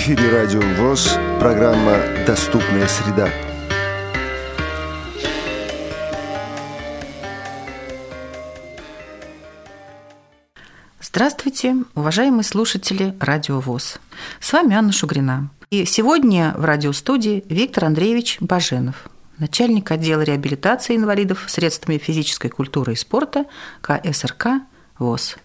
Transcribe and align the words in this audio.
эфире 0.00 0.30
Радио 0.30 0.62
ВОЗ, 0.76 1.18
программа 1.38 1.98
«Доступная 2.26 2.88
среда». 2.88 3.28
Здравствуйте, 11.02 11.76
уважаемые 11.94 12.44
слушатели 12.44 13.14
Радио 13.20 13.60
ВОЗ. 13.60 14.00
С 14.40 14.54
вами 14.54 14.74
Анна 14.74 14.92
Шугрина. 14.92 15.50
И 15.68 15.84
сегодня 15.84 16.54
в 16.56 16.64
радиостудии 16.64 17.44
Виктор 17.50 17.84
Андреевич 17.84 18.38
Баженов, 18.40 19.06
начальник 19.36 19.90
отдела 19.90 20.22
реабилитации 20.22 20.96
инвалидов 20.96 21.44
средствами 21.46 21.98
физической 21.98 22.48
культуры 22.48 22.94
и 22.94 22.96
спорта 22.96 23.44
КСРК 23.82 24.62
ВОЗ. 24.98 25.36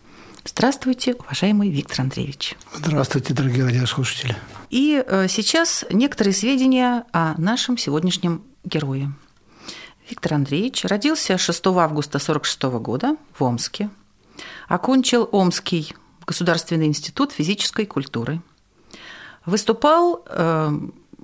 Здравствуйте, 0.48 1.16
уважаемый 1.16 1.72
Виктор 1.72 2.02
Андреевич. 2.02 2.56
Здравствуйте, 2.72 3.34
дорогие 3.34 3.66
радиослушатели. 3.66 4.36
И 4.70 5.04
э, 5.06 5.28
сейчас 5.28 5.84
некоторые 5.90 6.36
сведения 6.36 7.04
о 7.12 7.34
нашем 7.42 7.80
сегодняшнем 7.80 8.44
герое. 8.64 9.12
Виктор 10.08 10.36
Андреевич 10.36 10.86
родился 10.86 11.40
6 11.40 11.66
августа 11.66 12.20
1946 12.20 12.62
года 12.80 13.18
в 13.34 13.44
Омске. 13.44 13.90
Окончил 14.68 15.28
Омский 15.32 15.96
государственный 16.28 16.86
институт 16.86 17.32
физической 17.32 17.88
культуры. 17.88 18.40
Выступал 19.48 20.24
э, 20.28 20.80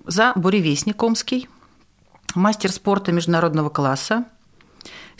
за 0.07 0.34
буревестник 0.35 1.01
Омский, 1.01 1.48
мастер 2.34 2.71
спорта 2.71 3.12
международного 3.12 3.70
класса– 3.70 4.26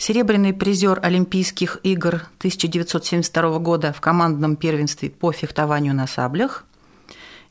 серебряный 0.02 0.52
призер 0.52 0.98
Олимпийских 1.00 1.78
игр 1.84 2.26
1972 2.38 3.58
года 3.60 3.92
в 3.92 4.00
командном 4.00 4.56
первенстве 4.56 5.10
по 5.10 5.30
фехтованию 5.30 5.94
на 5.94 6.08
саблях, 6.08 6.64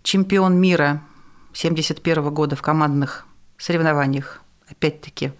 чемпион 0.03 0.59
мира 0.59 1.01
1971 1.51 2.33
года 2.33 2.57
в 2.57 2.61
командных 2.61 3.25
соревнованиях, 3.57 4.41
опять-таки, 4.69 5.31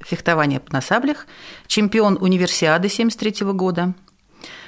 фехтование 0.00 0.60
на 0.68 0.82
саблях, 0.82 1.26
чемпион 1.66 2.18
универсиады 2.20 2.88
1973 2.88 3.52
года, 3.52 3.94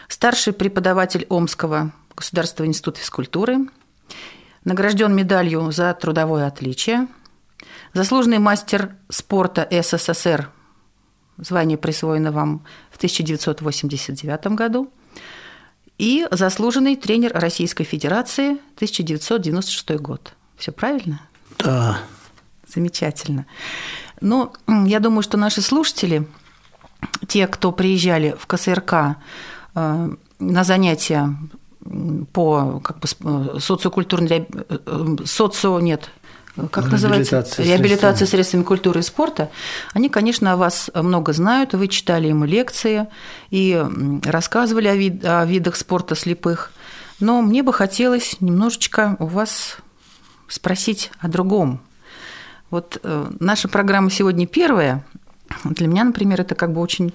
старший 0.08 0.54
преподаватель 0.54 1.26
Омского 1.28 1.92
государственного 2.16 2.70
института 2.70 2.98
физкультуры, 2.98 3.58
награжден 4.64 5.14
медалью 5.14 5.70
за 5.70 5.92
трудовое 5.92 6.46
отличие, 6.46 7.08
заслуженный 7.92 8.38
мастер 8.38 8.96
спорта 9.10 9.68
СССР 9.70 10.48
Звание 11.38 11.78
присвоено 11.78 12.32
вам 12.32 12.64
в 12.90 12.96
1989 12.96 14.46
году. 14.48 14.90
И 15.98 16.26
заслуженный 16.30 16.96
тренер 16.96 17.32
Российской 17.34 17.84
Федерации 17.84 18.52
1996 18.76 19.90
год. 20.00 20.34
Все 20.56 20.72
правильно? 20.72 21.20
Да. 21.58 22.00
Замечательно. 22.66 23.46
Ну, 24.20 24.52
я 24.86 25.00
думаю, 25.00 25.22
что 25.22 25.36
наши 25.36 25.60
слушатели, 25.60 26.26
те, 27.28 27.46
кто 27.46 27.72
приезжали 27.72 28.34
в 28.38 28.46
КСРК 28.46 29.16
э, 29.74 30.10
на 30.38 30.64
занятия 30.64 31.36
по 32.32 32.80
как 32.80 33.00
бы, 33.00 33.08
э, 33.20 33.58
социокультурной 33.58 34.46
э, 34.48 35.16
социо 35.24 35.80
нет 35.80 36.10
как 36.70 36.90
называется, 36.90 37.44
реабилитация 37.58 38.26
средствами 38.26 38.62
культуры 38.62 39.00
и 39.00 39.02
спорта, 39.02 39.50
они, 39.94 40.10
конечно, 40.10 40.52
о 40.52 40.56
вас 40.56 40.90
много 40.94 41.32
знают, 41.32 41.72
вы 41.72 41.88
читали 41.88 42.28
ему 42.28 42.44
лекции 42.44 43.06
и 43.50 43.82
рассказывали 44.24 44.88
о, 44.88 44.94
вид, 44.94 45.24
о 45.24 45.44
видах 45.46 45.76
спорта 45.76 46.14
слепых, 46.14 46.72
но 47.20 47.40
мне 47.40 47.62
бы 47.62 47.72
хотелось 47.72 48.36
немножечко 48.40 49.16
у 49.18 49.26
вас 49.26 49.78
спросить 50.48 51.10
о 51.20 51.28
другом. 51.28 51.80
Вот 52.70 52.98
э, 53.02 53.30
наша 53.40 53.68
программа 53.68 54.10
сегодня 54.10 54.46
первая. 54.46 55.04
Для 55.64 55.86
меня, 55.86 56.04
например, 56.04 56.40
это 56.40 56.54
как 56.54 56.72
бы 56.72 56.80
очень 56.80 57.14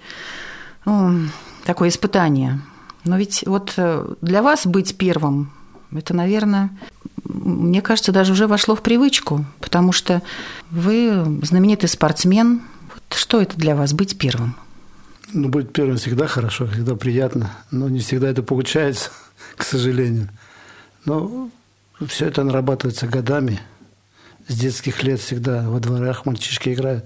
ну, 0.86 1.28
такое 1.64 1.90
испытание. 1.90 2.62
Но 3.04 3.18
ведь 3.18 3.44
вот 3.46 3.74
э, 3.78 4.14
для 4.22 4.42
вас 4.42 4.66
быть 4.66 4.98
первым 4.98 5.52
это, 5.96 6.14
наверное, 6.14 6.70
мне 7.24 7.82
кажется, 7.82 8.12
даже 8.12 8.34
уже 8.34 8.48
вошло 8.48 8.76
в 8.76 8.82
привычку, 8.82 9.46
потому 9.60 9.92
что 9.92 10.22
вы 10.72 11.40
знаменитый 11.44 11.90
спортсмен. 11.90 12.62
Вот 12.94 13.18
что 13.18 13.42
это 13.42 13.58
для 13.58 13.76
вас 13.76 13.94
быть 13.94 14.18
первым? 14.18 14.56
Ну, 15.34 15.50
быть 15.50 15.74
первым 15.74 15.98
всегда 15.98 16.28
хорошо, 16.28 16.68
всегда 16.68 16.96
приятно, 16.96 17.52
но 17.72 17.90
не 17.90 18.00
всегда 18.00 18.30
это 18.30 18.44
получается, 18.44 19.12
к 19.58 19.64
сожалению. 19.64 20.30
Но 21.06 21.50
все 22.08 22.28
это 22.28 22.44
нарабатывается 22.44 23.08
годами. 23.08 23.60
С 24.48 24.58
детских 24.58 25.04
лет 25.04 25.20
всегда 25.20 25.68
во 25.68 25.80
дворах 25.80 26.26
мальчишки 26.26 26.70
играют. 26.70 27.06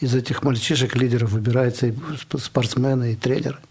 Из 0.00 0.14
этих 0.14 0.42
мальчишек 0.42 0.96
лидеров 0.96 1.30
выбираются 1.30 1.86
и 1.86 1.94
спортсмены, 2.38 3.12
и 3.12 3.16
тренеры– 3.16 3.58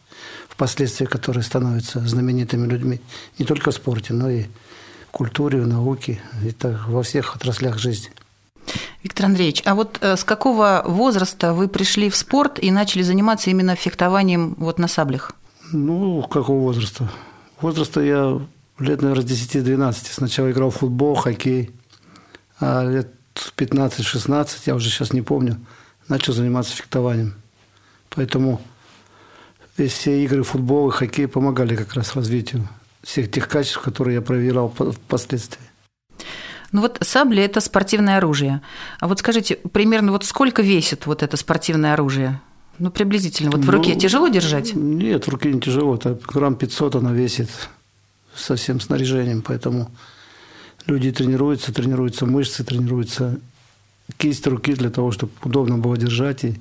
впоследствии 0.54 1.06
которые 1.06 1.44
становятся 1.44 2.00
знаменитыми 2.00 2.68
людьми 2.68 3.02
не 3.40 3.46
только 3.46 3.72
в 3.72 3.76
спорте, 3.76 4.14
но 4.14 4.30
и 4.30 4.46
культуре, 5.14 5.62
в 5.62 5.68
науке, 5.68 6.20
и 6.44 6.52
так 6.52 6.88
во 6.88 7.04
всех 7.04 7.36
отраслях 7.36 7.78
жизни. 7.78 8.10
Виктор 9.04 9.28
Андреевич, 9.28 9.62
а 9.66 9.76
вот 9.76 10.00
э, 10.02 10.18
с 10.18 10.24
какого 10.24 10.84
возраста 10.86 11.54
вы 11.54 11.68
пришли 11.68 12.10
в 12.10 12.16
спорт 12.16 12.58
и 12.62 12.72
начали 12.72 13.04
заниматься 13.04 13.50
именно 13.50 13.76
фехтованием 13.76 14.56
вот 14.58 14.80
на 14.80 14.88
саблях? 14.88 15.34
Ну, 15.72 16.24
какого 16.24 16.60
возраста? 16.60 17.12
Возраста 17.62 18.02
я 18.02 18.42
лет, 18.80 19.02
наверное, 19.02 19.26
с 19.26 19.30
10-12. 19.30 19.94
Сначала 20.12 20.52
играл 20.52 20.72
в 20.72 20.78
футбол, 20.78 21.16
хоккей, 21.16 21.72
а 22.60 22.84
лет 22.86 23.14
15-16, 23.58 24.48
я 24.66 24.76
уже 24.76 24.90
сейчас 24.90 25.14
не 25.14 25.22
помню, 25.22 25.60
начал 26.08 26.34
заниматься 26.34 26.76
фехтованием. 26.76 27.36
Поэтому 28.10 28.62
все 29.78 30.24
игры 30.24 30.44
футбол 30.44 30.90
и 30.90 30.92
хоккей 30.92 31.28
помогали 31.28 31.76
как 31.76 31.94
раз 31.94 32.16
развитию 32.16 32.68
всех 33.04 33.30
тех 33.30 33.48
качеств, 33.48 33.82
которые 33.82 34.16
я 34.16 34.22
проверял 34.22 34.70
впоследствии. 34.70 35.62
Ну 36.72 36.82
вот 36.82 36.98
сабля– 37.02 37.46
это 37.46 37.60
спортивное 37.60 38.18
оружие. 38.18 38.62
А 39.00 39.08
вот 39.08 39.20
скажите, 39.20 39.56
примерно 39.56 40.12
вот 40.12 40.26
сколько 40.26 40.64
весит 40.64 41.06
вот 41.06 41.22
это 41.22 41.38
спортивное 41.38 41.94
оружие? 41.94 42.42
Ну, 42.80 42.90
приблизительно. 42.90 43.52
Вот 43.52 43.62
в 43.62 43.66
ну, 43.68 43.72
руке 43.74 43.96
тяжело 43.96 44.28
держать? 44.28 44.74
Нет, 44.74 45.28
в 45.28 45.30
руке 45.30 45.54
не 45.54 45.62
тяжело. 45.62 45.96
Это 45.96 46.20
грамм 46.28 46.56
500 46.56 46.96
она 46.96 47.12
весит 47.12 47.50
со 48.34 48.56
всем 48.56 48.80
снаряжением. 48.80 49.44
Поэтому 49.44 49.92
люди 50.88 51.12
тренируются, 51.12 51.72
тренируются 51.72 52.26
мышцы, 52.26 52.64
тренируются 52.64 53.40
кисть 54.18 54.48
руки 54.48 54.74
для 54.74 54.90
того, 54.90 55.12
чтобы 55.12 55.32
удобно 55.44 55.78
было 55.78 55.96
держать 55.96 56.44
и 56.44 56.60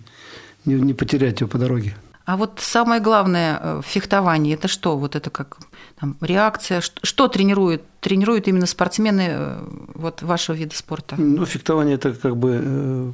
не, 0.67 0.75
не 0.75 0.93
потерять 0.93 1.41
ее 1.41 1.47
по 1.47 1.57
дороге. 1.57 1.97
А 2.25 2.37
вот 2.37 2.61
самое 2.61 3.01
главное 3.01 3.59
э, 3.61 3.81
в 3.83 3.87
фехтовании– 3.87 4.55
это 4.55 4.69
что? 4.69 4.97
Вот 4.97 5.17
это 5.17 5.31
как 5.31 5.59
там, 5.99 6.17
реакция? 6.21 6.81
Что, 6.81 7.01
что 7.05 7.29
тренируют? 7.29 7.83
Тренируют 8.01 8.47
именно 8.47 8.67
спортсмены 8.67 9.27
э, 9.31 9.65
вот, 9.95 10.23
вашего 10.23 10.55
вида 10.55 10.77
спорта? 10.77 11.17
Ну, 11.19 11.45
фехтование– 11.45 11.95
это 11.97 12.13
как 12.15 12.37
бы 12.37 12.61
э, 12.63 13.13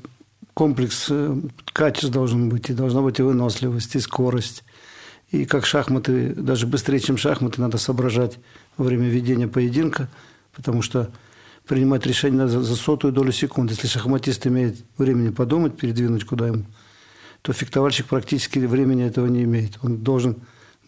комплекс 0.52 1.10
качеств 1.72 2.10
должен 2.10 2.50
быть. 2.50 2.68
И 2.68 2.74
должна 2.74 3.00
быть 3.00 3.18
и 3.18 3.22
выносливость, 3.22 3.94
и 3.94 4.00
скорость. 4.00 4.62
И 5.30 5.46
как 5.46 5.64
шахматы, 5.64 6.34
даже 6.34 6.66
быстрее, 6.66 7.00
чем 7.00 7.16
шахматы, 7.16 7.60
надо 7.60 7.78
соображать 7.78 8.38
во 8.76 8.84
время 8.84 9.08
ведения 9.08 9.48
поединка, 9.48 10.08
потому 10.54 10.82
что 10.82 11.10
принимать 11.66 12.06
решение 12.06 12.40
надо 12.40 12.62
за 12.62 12.76
сотую 12.76 13.12
долю 13.12 13.32
секунды. 13.32 13.72
Если 13.72 13.88
шахматист 13.88 14.46
имеет 14.46 14.84
времени 14.98 15.30
подумать, 15.30 15.78
передвинуть 15.78 16.24
куда 16.24 16.48
ему– 16.48 16.64
то 17.42 17.52
фехтовальщик 17.52 18.06
практически 18.06 18.58
времени 18.58 19.04
этого 19.04 19.26
не 19.26 19.44
имеет. 19.44 19.78
Он 19.82 19.98
должен 19.98 20.36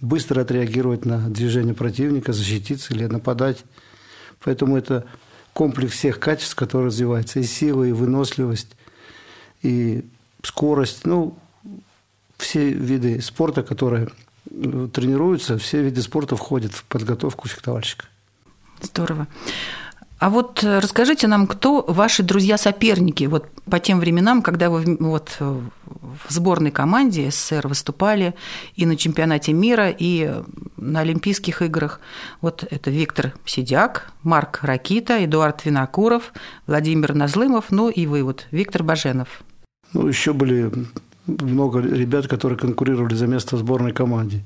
быстро 0.01 0.43
отреагировать 0.43 1.05
на 1.05 1.29
движение 1.29 1.75
противника, 1.75 2.33
защититься 2.33 2.95
или 2.95 3.07
нападать. 3.07 3.65
Поэтому 4.43 4.77
это 4.77 5.07
комплекс 5.53 5.95
всех 5.95 6.19
качеств, 6.19 6.55
которые 6.55 6.89
развиваются. 6.89 7.41
И 7.41 7.45
сила, 7.45 7.85
и 7.85 7.93
выносливость, 7.93 8.77
и 9.63 10.05
скорость. 10.43 11.05
Ну, 11.05 11.39
все 12.39 12.71
виды 12.71 13.21
спорта, 13.21 13.63
которые 13.63 14.09
тренируются, 14.93 15.59
все 15.59 15.83
виды 15.83 16.03
спорта 16.03 16.37
входят 16.37 16.73
в 16.73 16.85
подготовку 16.85 17.49
фехтовальщика. 17.49 18.07
Здорово. 18.81 19.29
А 20.21 20.29
вот 20.29 20.63
э, 20.63 20.81
расскажите 20.81 21.27
нам, 21.29 21.47
кто 21.47 21.83
ваши 21.89 22.23
друзья-соперники 22.23 23.25
вот 23.25 23.47
по 23.71 23.81
тем 23.81 24.01
временам, 24.01 24.43
когда 24.43 24.69
вы 24.69 24.97
вот 25.01 25.37
э, 25.41 25.61
в 25.87 26.31
сборной 26.31 26.71
команде 26.71 27.31
СССР 27.31 27.67
выступали 27.67 28.35
и 28.77 28.85
на 28.85 28.97
чемпионате 28.97 29.55
мира, 29.55 29.89
и 29.89 30.31
на 30.77 31.01
Олимпийских 31.01 31.63
играх. 31.63 32.01
Вот 32.43 32.67
это 32.71 32.91
Виктор 32.91 33.33
Сидяк, 33.47 34.13
Марк 34.23 34.61
Ракита, 34.63 35.25
Эдуард 35.25 35.65
Винокуров, 35.65 36.35
Владимир 36.67 37.15
Назлымов, 37.15 37.71
ну 37.71 37.89
и 37.89 38.07
вы, 38.07 38.23
вот 38.23 38.47
Виктор 38.51 38.83
Баженов. 38.83 39.43
Ну, 39.95 40.07
еще 40.07 40.35
были 40.35 40.71
много 41.27 41.81
ребят, 41.81 42.29
которые 42.29 42.59
конкурировали 42.59 43.15
за 43.15 43.27
место 43.27 43.57
в 43.57 43.61
сборной 43.61 43.93
команде. 43.93 44.45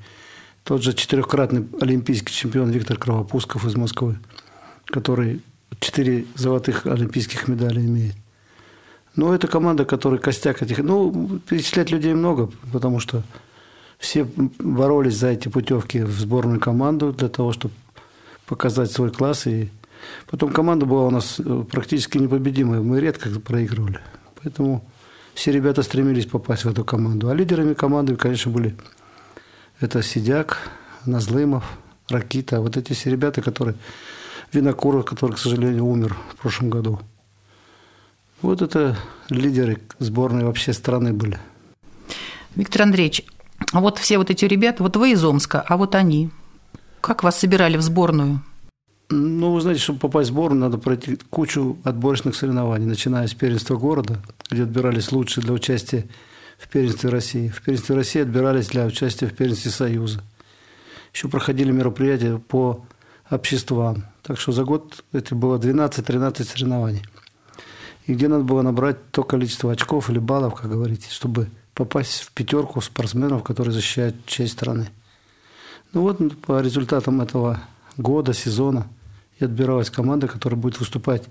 Тот 0.62 0.84
же 0.84 0.92
четырехкратный 0.92 1.66
олимпийский 1.80 2.32
чемпион 2.32 2.70
Виктор 2.70 2.96
Кровопусков 2.96 3.66
из 3.66 3.74
Москвы– 3.74 4.18
который 4.86 5.42
четыре 5.80 6.26
золотых 6.34 6.86
олимпийских 6.86 7.48
медалей 7.48 7.86
имеет. 7.86 8.14
Ну, 9.16 9.32
это 9.32 9.46
команда, 9.46 9.84
которая 9.84 10.18
костяк 10.18 10.62
этих... 10.62 10.78
Ну, 10.78 11.40
перечислять 11.48 11.90
людей 11.90 12.14
много, 12.14 12.50
потому 12.72 12.98
что 12.98 13.22
все 13.98 14.24
боролись 14.58 15.16
за 15.16 15.28
эти 15.28 15.48
путевки 15.48 16.00
в 16.00 16.10
сборную 16.18 16.60
команду 16.60 17.12
для 17.12 17.28
того, 17.28 17.52
чтобы 17.52 17.74
показать 18.46 18.90
свой 18.90 19.10
класс. 19.10 19.46
И 19.46 19.70
потом 20.28 20.52
команда 20.52 20.84
была 20.84 21.06
у 21.06 21.10
нас 21.10 21.36
э, 21.38 21.64
практически 21.70 22.18
непобедимая. 22.18 22.80
Мы 22.80 23.00
редко 23.00 23.28
проигрывали. 23.40 24.00
Поэтому 24.42 24.84
все 25.34 25.52
ребята 25.52 25.82
стремились 25.82 26.26
попасть 26.26 26.64
в 26.64 26.70
эту 26.70 26.84
команду. 26.84 27.28
А 27.28 27.34
лидерами 27.34 27.74
команды, 27.74 28.16
конечно, 28.16 28.50
были 28.50 28.76
это 29.80 30.02
Сидяк, 30.02 30.58
Назлымов, 31.06 31.64
Ракита. 32.08 32.60
Вот 32.60 32.76
эти 32.76 32.92
все 32.92 33.10
ребята, 33.10 33.42
которые... 33.42 33.76
Винокуров, 34.54 35.04
который, 35.04 35.32
к 35.32 35.38
сожалению, 35.38 35.86
умер 35.86 36.16
в 36.32 36.36
прошлом 36.36 36.70
году. 36.70 37.00
Вот 38.42 38.62
это 38.62 38.96
лидеры 39.28 39.80
сборной 39.98 40.44
вообще 40.44 40.72
страны 40.72 41.12
были. 41.12 41.38
Виктор 42.54 42.82
Андреевич, 42.82 43.24
а 43.72 43.80
вот 43.80 43.98
все 43.98 44.18
вот 44.18 44.30
эти 44.30 44.44
ребята, 44.44 44.82
вот 44.82 44.96
вы 44.96 45.12
из 45.12 45.24
Омска, 45.24 45.60
а 45.60 45.76
вот 45.76 45.94
они, 45.94 46.30
как 47.00 47.22
вас 47.22 47.38
собирали 47.38 47.76
в 47.76 47.82
сборную? 47.82 48.42
Ну, 49.10 49.52
вы 49.52 49.60
знаете, 49.60 49.80
чтобы 49.80 49.98
попасть 49.98 50.30
в 50.30 50.32
сборную, 50.32 50.60
надо 50.60 50.78
пройти 50.78 51.18
кучу 51.30 51.78
отборочных 51.84 52.34
соревнований, 52.34 52.86
начиная 52.86 53.26
с 53.26 53.34
первенства 53.34 53.76
города, 53.76 54.20
где 54.50 54.62
отбирались 54.62 55.12
лучшие 55.12 55.44
для 55.44 55.52
участия 55.52 56.06
в 56.58 56.68
первенстве 56.68 57.10
России. 57.10 57.48
В 57.48 57.62
первенстве 57.62 57.96
России 57.96 58.22
отбирались 58.22 58.68
для 58.68 58.86
участия 58.86 59.26
в 59.26 59.34
первенстве 59.34 59.70
Союза. 59.70 60.22
Еще 61.12 61.28
проходили 61.28 61.70
мероприятия 61.70 62.38
по 62.38 62.86
обществам. 63.30 64.04
Так 64.22 64.38
что 64.38 64.52
за 64.52 64.64
год 64.64 65.04
это 65.12 65.34
было 65.34 65.58
12-13 65.58 66.44
соревнований. 66.44 67.04
И 68.06 68.14
где 68.14 68.28
надо 68.28 68.44
было 68.44 68.62
набрать 68.62 69.10
то 69.10 69.22
количество 69.22 69.72
очков 69.72 70.10
или 70.10 70.18
баллов, 70.18 70.54
как 70.54 70.70
говорите, 70.70 71.10
чтобы 71.10 71.48
попасть 71.72 72.22
в 72.22 72.32
пятерку 72.32 72.80
спортсменов, 72.80 73.42
которые 73.42 73.72
защищают 73.72 74.26
честь 74.26 74.52
страны. 74.52 74.90
Ну 75.92 76.02
вот 76.02 76.18
по 76.42 76.60
результатам 76.60 77.20
этого 77.20 77.60
года, 77.96 78.34
сезона 78.34 78.86
и 79.38 79.44
отбиралась 79.44 79.90
команда, 79.90 80.28
которая 80.28 80.60
будет 80.60 80.78
выступать 80.78 81.24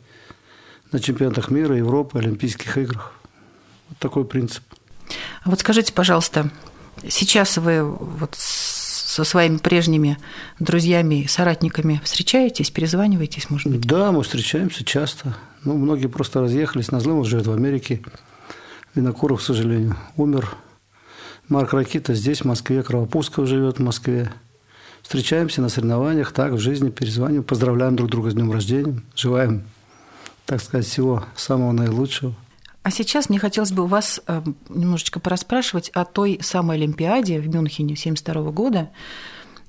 на 0.92 1.00
чемпионатах 1.00 1.50
мира, 1.50 1.76
Европы, 1.76 2.20
Олимпийских 2.20 2.78
играх. 2.78 3.14
Вот 3.90 3.98
такой 4.00 4.26
принцип. 4.26 4.64
А 5.44 5.50
вот 5.50 5.60
скажите, 5.60 5.94
пожалуйста, 5.94 6.50
сейчас 7.08 7.58
вы 7.58 7.84
вот 7.84 8.36
со 9.14 9.24
своими 9.24 9.58
прежними 9.58 10.18
друзьями, 10.60 11.28
соратниками 11.30 12.02
встречаетесь, 12.04 12.72
перезваниваетесь, 12.72 13.48
может 13.52 13.72
быть? 13.72 13.82
Да, 13.82 14.12
мы 14.12 14.24
встречаемся 14.24 14.84
часто. 14.84 15.36
Ну, 15.64 15.78
многие 15.78 16.08
просто 16.08 16.42
разъехались. 16.42 16.92
Назлымов 16.92 17.28
живет 17.28 17.46
в 17.46 17.52
Америке. 17.52 18.02
Винокуров, 18.96 19.40
к 19.40 19.44
сожалению, 19.44 19.96
умер. 20.18 20.56
Марк 21.48 21.74
Ракита 21.74 22.16
здесь, 22.16 22.42
в 22.42 22.46
Москве. 22.46 22.82
Кровопусков 22.82 23.48
живет 23.48 23.78
в 23.78 23.84
Москве. 23.84 24.32
Встречаемся 25.04 25.62
на 25.62 25.70
соревнованиях, 25.70 26.32
так, 26.32 26.54
в 26.54 26.58
жизни, 26.58 26.90
перезваниваем, 26.90 27.44
поздравляем 27.44 27.96
друг 27.96 28.10
друга 28.10 28.32
с 28.32 28.34
днем 28.34 28.52
рождения, 28.52 29.00
желаем, 29.16 29.64
так 30.46 30.60
сказать, 30.60 30.88
всего 30.88 31.24
самого 31.36 31.72
наилучшего. 31.72 32.34
А 32.84 32.92
сейчас 32.92 33.30
мне 33.30 33.40
хотелось 33.40 33.72
бы 33.72 33.88
вас 33.88 34.22
э, 34.28 34.42
немножечко 34.68 35.22
порасспрашивать 35.22 35.90
о 35.92 36.04
той 36.04 36.40
самой 36.42 36.76
Олимпиаде 36.78 37.40
в 37.40 37.48
Мюнхене 37.48 37.94
1972 37.94 38.52
года. 38.52 38.90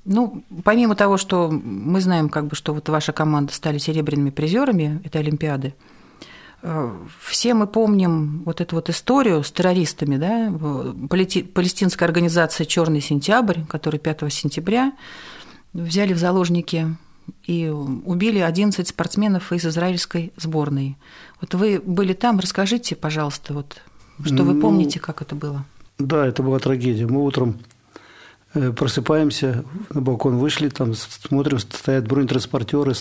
Ну, 0.03 0.43
помимо 0.65 0.95
того, 0.95 1.15
что 1.15 1.49
мы 1.49 2.01
знаем, 2.01 2.27
как 2.27 2.47
бы, 2.47 2.57
что 2.57 2.73
вот 2.73 2.89
ваша 2.89 3.13
команда 3.13 3.53
стали 3.53 3.77
серебряными 3.77 4.31
призерами 4.31 5.01
этой 5.05 5.21
Олимпиады, 5.21 5.73
э, 6.61 6.93
все 7.21 7.53
мы 7.53 7.67
помним 7.67 8.43
вот 8.43 8.59
эту 8.59 8.75
вот 8.75 8.89
историю 8.89 9.43
с 9.43 9.51
террористами, 9.51 10.17
да, 10.17 10.51
палестинская 11.07 12.07
организация 12.07 12.65
«Черный 12.65 13.01
сентябрь», 13.01 13.61
который 13.69 13.99
5 13.99 14.29
сентября 14.29 14.91
взяли 15.71 16.11
в 16.11 16.17
заложники 16.17 16.97
и 17.43 17.67
убили 17.69 18.39
11 18.39 18.87
спортсменов 18.87 19.51
из 19.51 19.65
израильской 19.65 20.33
сборной. 20.37 20.97
Вот 21.41 21.53
вы 21.53 21.81
были 21.83 22.13
там, 22.13 22.39
расскажите, 22.39 22.95
пожалуйста, 22.95 23.53
вот, 23.53 23.81
что 24.23 24.43
вы 24.43 24.53
ну, 24.53 24.61
помните, 24.61 24.99
как 24.99 25.21
это 25.21 25.35
было? 25.35 25.65
Да, 25.97 26.25
это 26.25 26.43
была 26.43 26.59
трагедия. 26.59 27.05
Мы 27.05 27.23
утром 27.23 27.59
э, 28.53 28.71
просыпаемся, 28.71 29.63
на 29.93 30.01
балкон 30.01 30.37
вышли, 30.37 30.69
там 30.69 30.93
смотрим, 30.93 31.59
стоят 31.59 32.07
бронетранспортеры, 32.07 32.93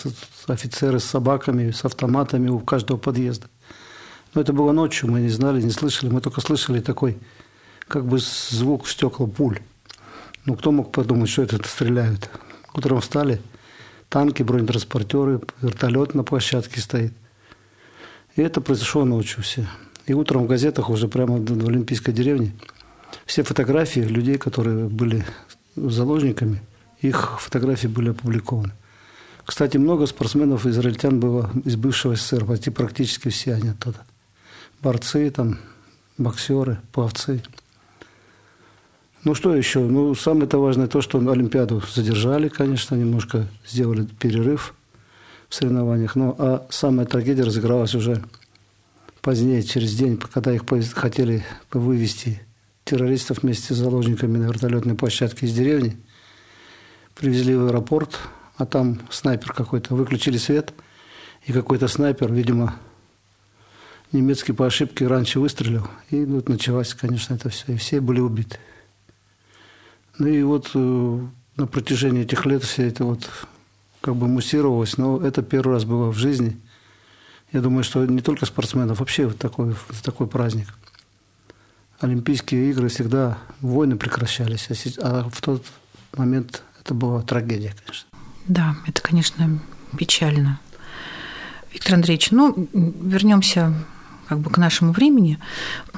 офицеры 0.47 1.01
с 1.01 1.05
собаками, 1.05 1.71
с 1.71 1.85
автоматами 1.85 2.49
у 2.49 2.61
каждого 2.61 2.99
подъезда. 2.99 3.47
Но 4.35 4.41
это 4.41 4.53
было 4.53 4.73
ночью, 4.73 5.11
мы 5.11 5.21
не 5.21 5.29
знали, 5.29 5.63
не 5.63 5.71
слышали, 5.71 6.11
мы 6.11 6.21
только 6.21 6.41
слышали 6.41 6.81
такой, 6.81 7.19
как 7.87 8.05
бы 8.05 8.19
звук 8.19 8.85
в 8.85 8.91
стекла 8.91 9.27
пуль. 9.27 9.61
Ну, 10.45 10.57
кто 10.57 10.73
мог 10.73 10.93
подумать, 10.93 11.31
что 11.31 11.43
это 11.43 11.57
стреляют? 11.67 12.29
Утром 12.75 13.01
встали– 13.01 13.41
танки, 14.15 14.45
бронетранспортеры, 14.45 15.41
вертолет 15.61 16.15
на 16.15 16.23
площадке 16.23 16.81
стоит. 16.81 17.13
И 18.37 18.43
это 18.43 18.61
произошло 18.61 19.05
ночью 19.05 19.43
все. 19.43 19.67
И 20.07 20.15
утром 20.15 20.45
в 20.45 20.47
газетах 20.47 20.89
уже 20.89 21.09
прямо 21.09 21.39
в 21.39 21.69
Олимпийской 21.69 22.13
деревне 22.13 22.53
все 23.27 23.43
фотографии 23.43 23.99
людей, 23.99 24.39
которые 24.39 24.87
были 24.87 25.25
заложниками, 25.75 26.63
их 27.01 27.41
фотографии 27.41 27.89
были 27.89 28.11
опубликованы. 28.11 28.73
Кстати, 29.45 29.79
много 29.79 30.07
спортсменов 30.07 30.65
израильтян 30.65 31.19
было 31.19 31.51
из 31.65 31.75
бывшего 31.75 32.15
СССР, 32.15 32.45
почти 32.45 32.71
практически 32.71 33.31
все 33.31 33.55
они 33.55 33.71
оттуда. 33.71 33.99
Борцы, 34.81 35.29
там, 35.31 35.59
боксеры, 36.19 36.79
пловцы– 36.93 37.43
ну, 39.25 39.35
что 39.35 39.55
еще? 39.55 39.81
Ну, 39.81 40.15
самое-то 40.15 40.59
важное 40.59 40.87
то, 40.87 41.01
что 41.01 41.19
Олимпиаду 41.19 41.83
задержали, 41.93 42.49
конечно, 42.49 42.95
немножко 42.95 43.47
сделали 43.67 44.05
перерыв 44.05 44.75
в 45.49 45.55
соревнованиях. 45.55 46.15
Ну, 46.15 46.35
а 46.39 46.67
самая 46.71 47.07
трагедия 47.07 47.45
разыгралась 47.45 47.95
уже 47.95 48.23
позднее, 49.23 49.63
через 49.63 49.95
день, 49.95 50.19
когда 50.19 50.53
их 50.53 50.63
хотели 50.95 51.45
вывести 51.73 52.43
террористов 52.85 53.43
вместе 53.43 53.73
с 53.73 53.79
заложниками 53.79 54.37
на 54.37 54.45
вертолетной 54.45 54.95
площадке 54.95 55.47
из 55.47 55.55
деревни. 55.55 55.97
Привезли 57.15 57.55
в 57.55 57.67
аэропорт, 57.67 58.19
а 58.59 58.67
там 58.67 59.01
снайпер 59.09 59.53
какой-то. 59.53 59.95
Выключили 59.95 60.37
свет, 60.37 60.75
и 61.47 61.53
какой-то 61.53 61.89
снайпер, 61.89 62.31
видимо, 62.31 62.75
немецкий 64.13 64.53
по 64.53 64.67
ошибке 64.67 65.07
раньше 65.07 65.41
выстрелил. 65.41 65.89
И 66.11 66.25
вот 66.25 66.51
началось, 66.51 66.93
конечно, 66.93 67.35
это 67.35 67.49
все. 67.49 67.73
И 67.73 67.77
все 67.77 68.01
были 68.01 68.21
убиты. 68.21 68.59
Ну 70.19 70.27
и 70.27 70.43
вот 70.43 70.71
э, 70.75 71.27
на 71.57 71.67
протяжении 71.67 72.23
этих 72.23 72.47
лет 72.47 72.63
все 72.63 72.87
это 72.87 73.05
вот 73.05 73.29
как 74.01 74.17
бы 74.17 74.29
муссировалось, 74.29 74.99
но 74.99 75.21
это 75.21 75.43
первый 75.43 75.73
раз 75.73 75.85
было 75.85 76.11
в 76.11 76.17
жизни. 76.17 76.61
Я 77.53 77.61
думаю, 77.61 77.85
что 77.85 78.05
не 78.05 78.21
только 78.21 78.47
спортсменов, 78.47 79.01
вообще 79.01 79.27
вот 79.27 79.39
такой, 79.39 79.75
такой 80.03 80.27
праздник. 80.27 80.69
Олимпийские 82.01 82.71
игры 82.71 82.89
всегда 82.89 83.39
войны 83.61 83.97
прекращались, 83.97 84.69
а, 84.99 85.21
а 85.21 85.31
в 85.31 85.41
тот 85.41 85.65
момент 86.17 86.63
это 86.81 86.95
была 86.95 87.23
трагедия, 87.23 87.75
конечно. 87.85 88.09
Да, 88.47 88.77
это, 88.87 89.01
конечно, 89.01 89.59
печально. 89.97 90.61
Виктор 91.73 91.95
Андреевич, 91.95 92.31
ну, 92.31 92.69
вернемся 92.73 93.73
как 94.29 94.39
бы 94.39 94.51
к 94.51 94.59
нашему 94.59 94.93
времени. 94.93 95.39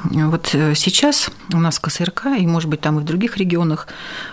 Вот 0.05 0.51
э, 0.55 0.75
сейчас 0.75 1.31
у 1.53 1.59
нас 1.59 1.79
в 1.79 1.81
КСРК, 1.81 2.27
и, 2.39 2.47
может 2.47 2.69
быть, 2.69 2.81
там 2.81 2.99
и 2.99 3.01
в 3.01 3.05
других 3.05 3.37
регионах 3.37 3.89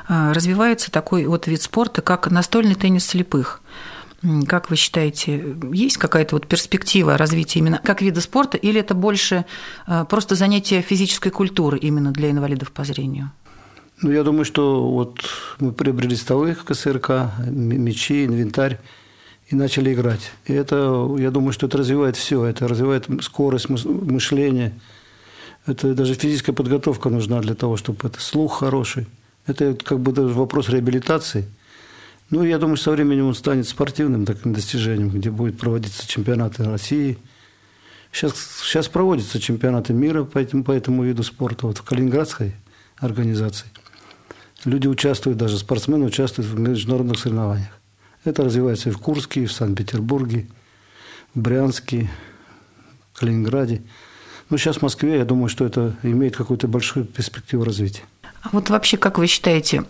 э, 0.07 0.31
развивается 0.31 0.91
такой 0.91 1.25
вот 1.25 1.47
вид 1.47 1.61
спорта, 1.61 2.01
как 2.01 2.29
настольный 2.31 2.75
теннис 2.75 3.05
слепых. 3.05 3.61
Как 4.47 4.69
вы 4.69 4.77
считаете, 4.77 5.57
есть 5.73 5.97
какая-то 5.97 6.35
вот 6.35 6.47
перспектива 6.47 7.17
развития 7.17 7.59
именно 7.59 7.81
как 7.83 8.01
вида 8.01 8.21
спорта, 8.21 8.57
или 8.57 8.79
это 8.79 8.93
больше 8.93 9.45
э, 9.85 10.05
просто 10.09 10.35
занятие 10.35 10.81
физической 10.81 11.29
культуры 11.29 11.77
именно 11.77 12.11
для 12.11 12.31
инвалидов 12.31 12.71
по 12.71 12.83
зрению? 12.85 13.31
Ну, 14.01 14.11
я 14.11 14.23
думаю, 14.23 14.45
что 14.45 14.89
вот 14.89 15.19
мы 15.59 15.71
приобрели 15.71 16.15
столы 16.15 16.55
КСРК, 16.55 17.31
мячи, 17.47 18.25
инвентарь, 18.25 18.79
и 19.53 19.55
начали 19.55 19.93
играть. 19.93 20.31
И 20.45 20.53
это, 20.53 21.15
я 21.19 21.29
думаю, 21.29 21.53
что 21.53 21.67
это 21.67 21.77
развивает 21.77 22.17
все. 22.17 22.43
Это 22.43 22.67
развивает 22.67 23.07
скорость 23.21 23.69
мышления. 23.69 24.73
Это 25.67 25.93
даже 25.93 26.15
физическая 26.15 26.55
подготовка 26.55 27.09
нужна 27.09 27.39
для 27.39 27.53
того, 27.53 27.77
чтобы 27.77 27.99
это 28.07 28.19
слух 28.19 28.59
хороший. 28.59 29.05
Это 29.45 29.75
как 29.75 29.99
бы 29.99 30.11
даже 30.11 30.33
вопрос 30.33 30.69
реабилитации. 30.69 31.45
Ну, 32.31 32.43
я 32.43 32.57
думаю, 32.57 32.77
со 32.77 32.91
временем 32.91 33.27
он 33.27 33.35
станет 33.35 33.67
спортивным 33.67 34.25
таким 34.25 34.53
достижением, 34.53 35.09
где 35.09 35.29
будет 35.29 35.59
проводиться 35.59 36.07
чемпионаты 36.07 36.63
России. 36.63 37.19
Сейчас, 38.11 38.33
сейчас 38.63 38.87
проводятся 38.87 39.39
чемпионаты 39.39 39.93
мира 39.93 40.23
по 40.23 40.39
этому, 40.39 40.63
по 40.63 40.71
этому 40.71 41.03
виду 41.03 41.21
спорта 41.21 41.67
вот 41.67 41.77
в 41.77 41.83
Калининградской 41.83 42.55
организации. 42.97 43.67
Люди 44.65 44.87
участвуют, 44.87 45.37
даже 45.37 45.59
спортсмены 45.59 46.05
участвуют 46.05 46.49
в 46.49 46.57
международных 46.57 47.19
соревнованиях. 47.19 47.82
Это 48.25 48.43
развивается 48.43 48.89
и 48.89 48.91
в 48.91 48.97
Курске, 48.97 49.43
и 49.43 49.45
в 49.45 49.51
Санкт-Петербурге– 49.51 50.47
в 51.33 51.39
Брянске, 51.39 52.09
Калининграде. 53.13 53.81
Ну, 54.49 54.57
сейчас 54.57 54.77
в 54.77 54.81
Москве, 54.81 55.17
я 55.17 55.25
думаю, 55.25 55.49
что 55.49 55.65
это 55.65 55.95
имеет 56.03 56.35
какую-то 56.35 56.67
большую 56.67 57.05
перспективу 57.05 57.63
развития. 57.63 58.03
А 58.41 58.49
вот 58.51 58.69
вообще, 58.69 58.97
как 58.97 59.17
вы 59.17 59.27
считаете, 59.27 59.85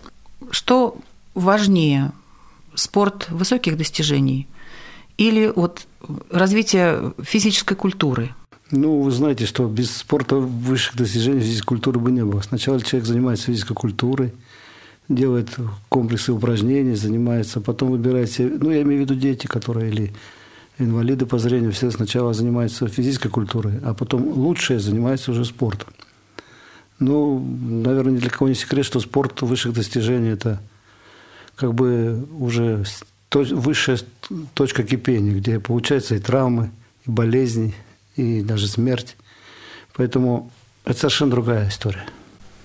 что 0.50 0.96
важнее, 1.34 2.12
спорт 2.74 3.28
высоких 3.30 3.76
достижений 3.76 4.46
или 5.18 5.52
вот 5.54 5.86
развитие 6.30 7.12
физической 7.22 7.74
культуры? 7.74 8.34
Ну, 8.70 9.00
вы 9.00 9.10
знаете, 9.10 9.46
что 9.46 9.66
без 9.66 9.94
спорта 9.94 10.36
высших 10.36 10.96
достижений 10.96 11.40
физической 11.40 11.66
культуры 11.66 12.00
бы 12.00 12.10
не 12.10 12.24
было. 12.24 12.40
Сначала 12.40 12.80
человек 12.80 13.06
занимается 13.06 13.46
физической 13.46 13.74
культурой, 13.74 14.32
делает 15.08 15.56
комплексы 15.88 16.32
упражнений, 16.32 16.94
занимается, 16.94 17.60
потом 17.60 17.90
выбирает 17.90 18.30
себе, 18.30 18.56
ну, 18.60 18.70
я 18.70 18.82
имею 18.82 19.02
в 19.02 19.04
виду 19.04 19.14
дети, 19.14 19.46
которые 19.46 19.90
или 19.90 20.12
инвалиды 20.78 21.26
по 21.26 21.38
зрению, 21.38 21.72
все 21.72 21.90
сначала 21.90 22.34
занимаются 22.34 22.88
физической 22.88 23.28
культурой, 23.28 23.74
а 23.84 23.94
потом 23.94 24.26
лучшие 24.26 24.80
занимаются 24.80 25.30
уже 25.30 25.44
спортом. 25.44 25.88
Ну, 26.98 27.38
наверное, 27.38 28.14
ни 28.14 28.18
для 28.18 28.30
кого 28.30 28.48
не 28.48 28.54
секрет, 28.54 28.86
что 28.86 29.00
спорт 29.00 29.42
высших 29.42 29.74
достижений– 29.74 30.28
это 30.30 30.60
как 31.56 31.74
бы 31.74 32.26
уже 32.38 32.84
высшая 33.32 33.98
точка 34.54 34.84
кипения, 34.84 35.34
где 35.34 35.60
получается 35.60 36.14
и 36.14 36.20
травмы, 36.20 36.70
и 37.06 37.10
болезни, 37.10 37.74
и 38.16 38.42
даже 38.42 38.68
смерть. 38.68 39.16
Поэтому 39.94 40.50
это 40.84 40.98
совершенно 40.98 41.32
другая 41.32 41.68
история. 41.68 42.04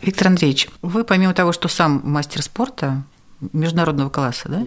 Виктор 0.01 0.27
Андреевич, 0.27 0.69
вы 0.81 1.03
помимо 1.03 1.33
того, 1.33 1.51
что 1.51 1.67
сам 1.67 2.01
мастер 2.03 2.41
спорта 2.41 3.03
международного 3.53 4.09
класса, 4.09 4.49
да, 4.49 4.65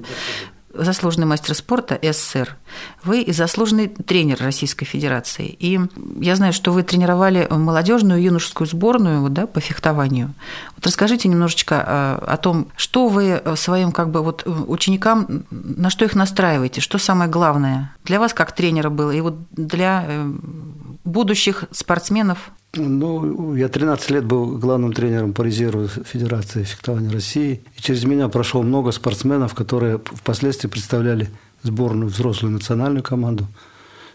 заслуженный 0.75 1.27
мастер 1.27 1.55
спорта 1.55 1.99
СССР. 2.03 2.57
Вы 3.05 3.23
и 3.23 3.33
заслуженный 3.33 3.89
тренер 3.89 4.39
Российской 4.41 4.85
Федерации. 4.85 5.57
И 5.59 5.81
я 6.21 6.37
знаю, 6.37 6.53
что 6.53 6.73
вы 6.73 6.83
тренировали 6.83 7.47
молодежную 7.51 8.23
юношескую 8.23 8.67
сборную 8.67 9.29
да, 9.29 9.47
по 9.47 9.61
фехтованию. 9.61 10.35
Вот 10.77 10.87
расскажите 10.87 11.29
немножечко 11.29 11.85
а, 11.87 12.25
о 12.27 12.37
том, 12.37 12.69
что 12.77 13.09
вы 13.09 13.43
своим 13.57 13.93
как 13.93 14.11
бы 14.11 14.23
вот 14.23 14.47
ученикам, 14.47 15.45
на 15.51 15.91
что 15.91 16.05
их 16.05 16.15
настраиваете, 16.15 16.81
что 16.81 16.99
самое 16.99 17.31
главное 17.31 17.95
для 18.05 18.19
вас 18.19 18.33
как 18.33 18.53
тренера 18.53 18.89
было 18.89 19.11
и 19.11 19.21
вот 19.21 19.37
для 19.51 20.05
э, 20.07 20.33
будущих 21.05 21.65
спортсменов 21.71 22.51
ну, 22.75 23.55
я 23.55 23.69
13 23.69 24.11
лет 24.11 24.25
был 24.25 24.57
главным 24.57 24.93
тренером 24.93 25.35
по 25.35 25.43
резерву 25.43 25.88
Федерации 25.88 26.64
фехтования 26.64 27.11
России. 27.11 27.62
И 27.76 27.83
через 27.83 28.05
меня 28.05 28.29
прошло 28.29 28.62
много 28.62 28.93
спортсменов, 28.93 29.55
которые 29.55 29.99
впоследствии 29.99 30.69
представляли 30.69 31.29
сборную 31.62 32.09
взрослую 32.09 32.52
национальную 32.52 33.02
команду. 33.02 33.47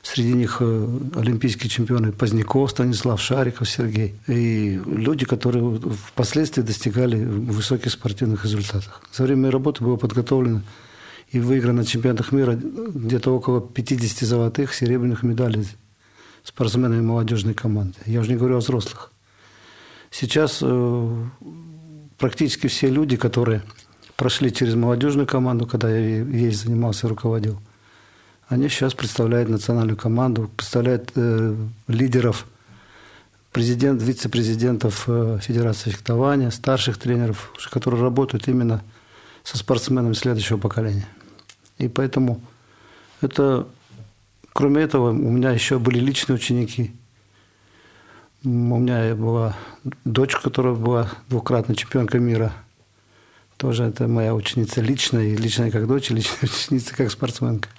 Среди 0.01 0.33
них 0.33 0.57
э, 0.61 0.87
олимпийские 1.15 1.69
чемпионы 1.69 2.11
Поздняков, 2.11 2.71
Станислав 2.71 3.21
Шариков, 3.21 3.69
Сергей. 3.69 4.15
И 4.27 4.81
люди, 4.85 5.25
которые 5.25 5.79
впоследствии 6.07 6.61
достигали 6.61 7.23
высоких 7.23 7.91
спортивных 7.91 8.43
результатов. 8.45 9.01
За 9.11 9.23
время 9.23 9.41
моей 9.41 9.51
работы 9.53 9.83
было 9.83 9.97
подготовлено 9.97 10.61
и 11.29 11.39
выиграно 11.39 11.81
на 11.81 11.85
чемпионатах 11.85 12.31
мира 12.31 12.53
где-то 12.53 13.35
около 13.35 13.61
50 13.61 14.27
золотых, 14.27 14.73
серебряных 14.73 15.23
медалей 15.23 15.67
спортсменами 16.47 17.01
молодежной 17.01 17.53
команды. 17.53 17.97
Я 18.05 18.21
уже 18.21 18.29
не 18.29 18.37
говорю 18.37 18.55
о 18.55 18.59
взрослых. 18.59 19.11
Сейчас 20.11 20.59
э, 20.61 21.25
практически 22.17 22.67
все 22.67 22.89
люди, 22.89 23.17
которые 23.17 23.63
прошли 24.15 24.53
через 24.53 24.75
молодежную 24.75 25.27
команду, 25.27 25.67
когда 25.67 25.89
я 25.89 26.23
ей 26.23 26.51
занимался, 26.51 27.09
руководил, 27.09 27.59
они 28.47 28.69
сейчас 28.69 28.93
представляют 28.93 29.49
национальную 29.49 29.97
команду, 29.97 30.49
представляют 30.55 31.11
э, 31.15 31.53
лидеров, 31.89 32.45
президент, 33.51 34.01
вице-президентов 34.01 35.03
э, 35.07 35.39
Федерации 35.41 35.89
фехтования, 35.89 36.49
старших 36.51 36.97
тренеров, 36.97 37.51
которые 37.69 38.01
работают 38.01 38.47
именно 38.47 38.81
со 39.43 39.57
спортсменами 39.57 40.13
следующего 40.13 40.57
поколения. 40.57 41.09
И 41.77 41.89
поэтому 41.89 42.41
это 43.19 43.67
Кроме 44.57 44.81
этого, 44.81 45.11
у 45.11 45.13
меня 45.13 45.51
еще 45.51 45.77
были 45.77 45.99
личные 45.99 46.35
ученики. 46.35 46.91
У 48.43 48.49
меня 48.49 49.13
была 49.13 49.55
дочь, 50.03 50.35
которая 50.35 50.73
была 50.73 51.11
двукратной 51.29 51.75
чемпионкой 51.75 52.21
мира. 52.21 52.51
Тоже 53.57 53.83
это 53.83 54.07
моя 54.07 54.33
ученица 54.33 54.81
личная, 54.81 55.37
личная 55.37 55.69
как 55.69 55.85
дочь, 55.85 56.09
личная 56.09 56.39
ученица 56.41 56.95
как 56.95 57.11
спортсменка. 57.11 57.69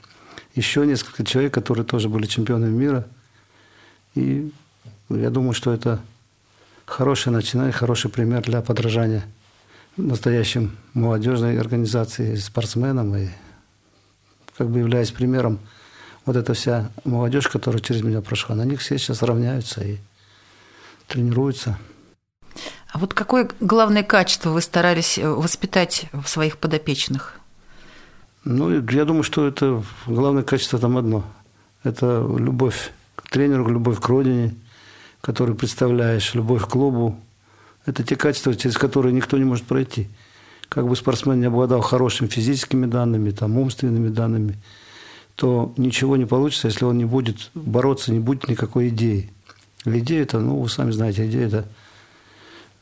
Еще 0.54 0.86
несколько 0.86 1.24
человек, 1.24 1.52
которые 1.52 1.84
тоже 1.84 2.08
были 2.08 2.26
чемпионами 2.26 2.70
мира. 2.70 3.08
И 4.14 4.52
я 5.08 5.30
думаю, 5.30 5.54
что 5.54 5.72
это 5.72 6.00
хорошее 6.86 7.34
начинание, 7.34 7.72
хороший 7.72 8.08
пример 8.08 8.42
для 8.42 8.62
подражания 8.62 9.24
настоящим 9.96 10.76
молодежной 10.94 11.58
организации, 11.58 12.36
спортсменам, 12.36 13.16
и 13.16 13.30
как 14.56 14.70
бы 14.70 14.78
являясь 14.78 15.10
примером 15.10 15.58
вот 16.28 16.36
эта 16.36 16.52
вся 16.52 16.90
молодежь, 17.04 17.48
которая 17.48 17.80
через 17.80 18.02
меня 18.02 18.20
прошла, 18.20 18.54
на 18.54 18.66
них 18.66 18.80
все 18.80 18.98
сейчас 18.98 19.22
равняются 19.22 19.82
и 19.82 19.96
тренируются. 21.06 21.78
А 22.92 22.98
вот 22.98 23.14
какое 23.14 23.48
главное 23.60 24.02
качество 24.02 24.50
вы 24.50 24.60
старались 24.60 25.16
э, 25.16 25.26
воспитать 25.26 26.04
в 26.12 26.28
своих 26.28 26.58
подопечных? 26.58 27.40
Ну, 28.44 28.70
я 28.70 29.04
думаю, 29.06 29.22
что 29.22 29.46
это 29.46 29.82
главное 30.06 30.42
качество 30.42 30.78
там 30.78 30.98
одно. 30.98 31.24
Это 31.82 32.20
любовь 32.38 32.92
к 33.16 33.30
тренеру, 33.30 33.66
любовь 33.66 33.98
к 33.98 34.06
родине, 34.06 34.54
которую 35.22 35.56
представляешь, 35.56 36.34
любовь 36.34 36.62
к 36.62 36.68
клубу. 36.68 37.18
Это 37.86 38.02
те 38.02 38.16
качества, 38.16 38.54
через 38.54 38.76
которые 38.76 39.14
никто 39.14 39.38
не 39.38 39.44
может 39.44 39.64
пройти. 39.64 40.08
Как 40.68 40.86
бы 40.86 40.94
спортсмен 40.94 41.40
не 41.40 41.46
обладал 41.46 41.80
хорошими 41.80 42.28
физическими 42.28 42.84
данными, 42.84 43.30
там, 43.30 43.56
умственными 43.56 44.10
данными– 44.10 44.58
то 45.38 45.72
ничего 45.76 46.16
не 46.16 46.24
получится, 46.24 46.66
если 46.66 46.84
он 46.84 46.98
не 46.98 47.04
будет 47.04 47.52
бороться, 47.54 48.10
не 48.10 48.18
будет 48.18 48.48
никакой 48.48 48.88
идеи. 48.88 49.30
Идея 49.84 50.24
это, 50.24 50.40
ну, 50.40 50.60
вы 50.60 50.68
сами 50.68 50.90
знаете, 50.90 51.28
идея 51.28 51.46
это, 51.46 51.68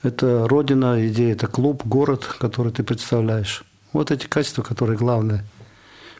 это 0.02 0.48
родина, 0.48 1.06
идея 1.06 1.34
это 1.34 1.48
клуб, 1.48 1.84
город, 1.84 2.24
который 2.24 2.72
ты 2.72 2.82
представляешь. 2.82 3.62
Вот 3.92 4.10
эти 4.10 4.26
качества, 4.26 4.62
которые 4.62 4.96
главное. 4.96 5.44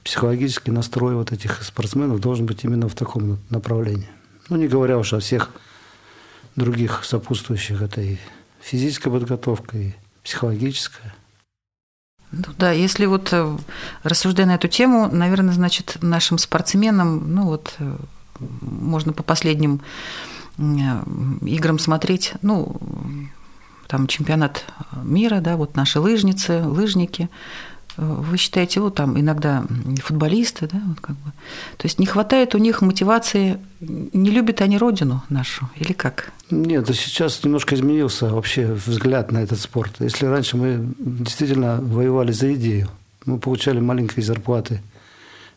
Психологический 0.05 0.71
настрой 0.73 1.15
вот 1.15 1.33
этих 1.33 1.63
спортсменов 1.63 2.21
должен 2.21 2.45
быть 2.45 2.65
именно 2.65 2.87
в 2.91 2.95
таком 2.95 3.39
направлении. 3.49 4.11
Ну, 4.51 4.57
не 4.57 4.69
говоря 4.69 4.99
уж 4.99 5.15
о 5.15 5.21
всех 5.21 5.51
других 6.55 7.03
сопутствующих. 7.03 7.81
Это 7.81 8.03
и 8.03 8.19
физическая 8.61 9.11
и 9.73 9.95
психологическая– 10.23 11.15
ну 12.33 12.45
да, 12.59 12.73
если 12.73 13.07
вот 13.07 13.33
э, 13.33 13.57
рассуждая 14.03 14.47
на 14.47 14.57
эту 14.57 14.69
тему, 14.69 15.09
наверное, 15.11 15.55
значит, 15.55 15.99
нашим 16.01 16.39
спортсменам, 16.39 17.35
ну 17.35 17.45
вот, 17.45 17.75
э, 17.79 17.97
можно 18.61 19.13
по 19.13 19.23
последним 19.23 19.81
э, 20.59 20.63
играм 21.43 21.79
смотреть, 21.79 22.35
ну, 22.43 22.77
там 23.87 24.09
чемпионат 24.09 24.65
мира, 25.05 25.41
да, 25.41 25.57
вот 25.57 25.77
наши 25.77 26.01
лыжницы, 26.01 26.65
лыжники, 26.65 27.31
вы 27.97 28.37
считаете, 28.37 28.81
вот 28.81 28.95
там 28.95 29.19
иногда 29.19 29.65
футболисты, 30.03 30.69
да, 30.71 30.81
вот 30.87 31.01
как 31.01 31.17
бы. 31.17 31.31
То 31.77 31.87
есть 31.87 31.99
не 31.99 32.07
хватает 32.07 32.55
у 32.55 32.59
них 32.59 32.83
мотивации, 32.83 33.59
не 33.81 34.31
любят 34.31 34.61
они 34.61 34.79
родину 34.79 35.23
нашу, 35.29 35.69
или 35.77 35.93
как? 35.93 36.33
Нет, 36.51 36.87
сейчас 36.89 37.43
немножко 37.43 37.75
изменился 37.75 38.29
вообще 38.29 38.73
взгляд 38.73 39.33
на 39.33 39.39
этот 39.39 39.61
спорт. 39.61 39.95
Если 40.01 40.27
раньше 40.27 40.57
мы 40.57 40.95
действительно 40.99 41.81
воевали 41.81 42.33
за 42.33 42.55
идею, 42.55 42.89
мы 43.25 43.39
получали 43.39 43.81
маленькие 43.81 44.25
зарплаты, 44.25 44.83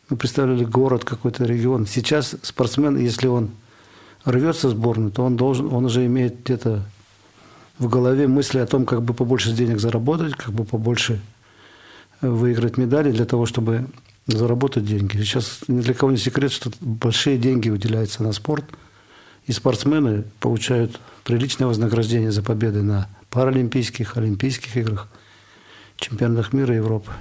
мы 0.08 0.16
представляли 0.16 0.64
город, 0.64 1.04
какой-то 1.04 1.44
регион. 1.44 1.86
Сейчас 1.86 2.34
спортсмен, 2.42 2.96
если 2.98 3.28
он 3.28 3.50
рвется 4.24 4.68
в 4.68 4.70
сборную, 4.70 5.12
то 5.12 5.24
он 5.24 5.36
должен, 5.36 5.72
он 5.72 5.84
уже 5.84 6.04
имеет 6.06 6.42
где-то 6.44 6.82
в 7.78 7.88
голове 7.88 8.26
мысли 8.26 8.58
о 8.58 8.66
том, 8.66 8.84
как 8.84 9.02
бы 9.02 9.14
побольше 9.14 9.52
денег 9.52 9.80
заработать, 9.80 10.34
как 10.34 10.52
бы 10.52 10.64
побольше 10.64 11.20
выиграть 12.20 12.76
медали 12.76 13.12
для 13.12 13.24
того, 13.24 13.46
чтобы 13.46 13.86
заработать 14.26 14.84
деньги. 14.84 15.16
Сейчас 15.18 15.60
ни 15.68 15.80
для 15.80 15.94
кого 15.94 16.12
не 16.12 16.18
секрет, 16.18 16.52
что 16.52 16.70
большие 16.80 17.38
деньги 17.38 17.68
выделяются 17.68 18.22
на 18.22 18.32
спорт, 18.32 18.64
и 19.46 19.52
спортсмены 19.52 20.24
получают 20.38 21.00
приличное 21.24 21.66
вознаграждение 21.66 22.30
за 22.30 22.42
победы 22.42 22.82
на 22.82 23.08
паралимпийских, 23.30 24.16
олимпийских 24.16 24.76
играх, 24.76 25.08
чемпионатах 25.96 26.52
мира 26.52 26.74
и 26.74 26.78
Европы. 26.78 27.12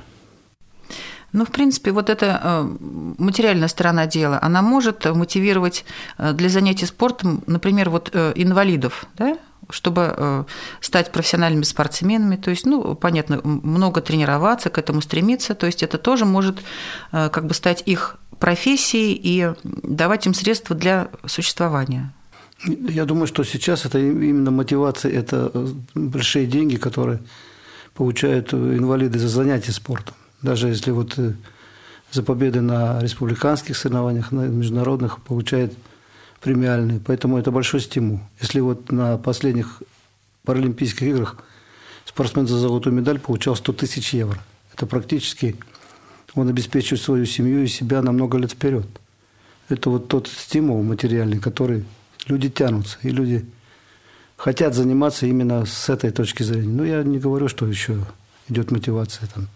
Ну, 1.31 1.45
в 1.45 1.51
принципе, 1.51 1.91
вот 1.91 2.09
эта 2.09 2.41
э, 2.43 2.63
материальная 3.19 3.67
сторона 3.67 4.07
дела, 4.07 4.39
она 4.41 4.63
может 4.63 5.05
мотивировать 5.05 5.85
э, 6.17 6.33
для 6.33 6.49
занятий 6.49 6.87
спортом, 6.87 7.43
например, 7.45 7.91
вот 7.91 8.09
э, 8.13 8.33
инвалидов, 8.35 9.05
да, 9.15 9.37
чтобы 9.69 10.13
э, 10.15 10.43
стать 10.81 11.11
профессиональными 11.11 11.63
спортсменами. 11.63 12.35
То 12.35 12.49
есть, 12.49 12.65
ну, 12.65 12.95
понятно, 12.95 13.39
много 13.43 14.01
тренироваться, 14.01 14.69
к 14.69 14.77
этому 14.77 15.01
стремиться. 15.01 15.55
То 15.55 15.65
есть 15.65 15.83
это 15.83 15.97
тоже 15.97 16.25
может 16.25 16.59
э, 17.11 17.29
как 17.29 17.45
бы 17.45 17.53
стать 17.53 17.83
их 17.85 18.17
профессии 18.39 19.19
и 19.21 19.53
давать 19.63 20.25
им 20.25 20.33
средства 20.33 20.75
для 20.75 21.09
существования. 21.25 22.13
Я 22.65 23.05
думаю, 23.05 23.27
что 23.27 23.43
сейчас 23.43 23.85
это 23.85 23.99
именно 23.99 24.51
мотивация, 24.51 25.11
это 25.11 25.51
большие 25.93 26.45
деньги, 26.45 26.75
которые 26.75 27.19
получают 27.93 28.53
инвалиды 28.53 29.19
за 29.19 29.29
занятия 29.29 29.71
спортом. 29.71 30.15
Даже 30.41 30.67
если 30.67 30.91
вот 30.91 31.17
э, 31.17 31.33
за 32.11 32.23
победы 32.23 32.61
на 32.61 33.01
республиканских 33.01 33.77
соревнованиях, 33.77 34.31
на 34.31 34.41
международных 34.41 35.21
получает 35.21 35.73
премиальные. 36.41 36.99
Поэтому 36.99 37.37
это 37.37 37.51
большой 37.51 37.81
стимул. 37.81 38.19
Если 38.41 38.59
вот 38.59 38.91
на 38.91 39.17
последних 39.17 39.81
Паралимпийских 40.43 41.03
играх 41.03 41.37
спортсмен 42.05 42.47
за 42.47 42.57
золотую 42.57 42.95
медаль 42.95 43.19
получал 43.19 43.55
100 43.55 43.73
тысяч 43.73 44.13
евро. 44.13 44.39
Это 44.73 44.85
практически 44.85 45.55
он 46.35 46.47
обеспечивает 46.47 47.01
свою 47.01 47.25
семью 47.25 47.63
и 47.63 47.67
себя 47.67 48.01
на 48.01 48.11
много 48.11 48.37
лет 48.37 48.51
вперед. 48.51 48.87
Это 49.67 49.89
вот 49.89 50.07
тот 50.07 50.27
стимул 50.27 50.81
материальный, 50.81 51.39
который 51.39 51.85
люди 52.27 52.49
тянутся, 52.49 52.97
и 53.03 53.09
люди 53.09 53.45
хотят 54.37 54.73
заниматься 54.73 55.25
именно 55.27 55.65
с 55.65 55.89
этой 55.89 56.11
точки 56.11 56.43
зрения. 56.43 56.69
Ну, 56.69 56.83
я 56.83 57.03
не 57.03 57.19
говорю, 57.19 57.47
что 57.47 57.67
еще 57.67 57.99
идет 58.47 58.71
мотивация 58.71 59.27
там, 59.27 59.47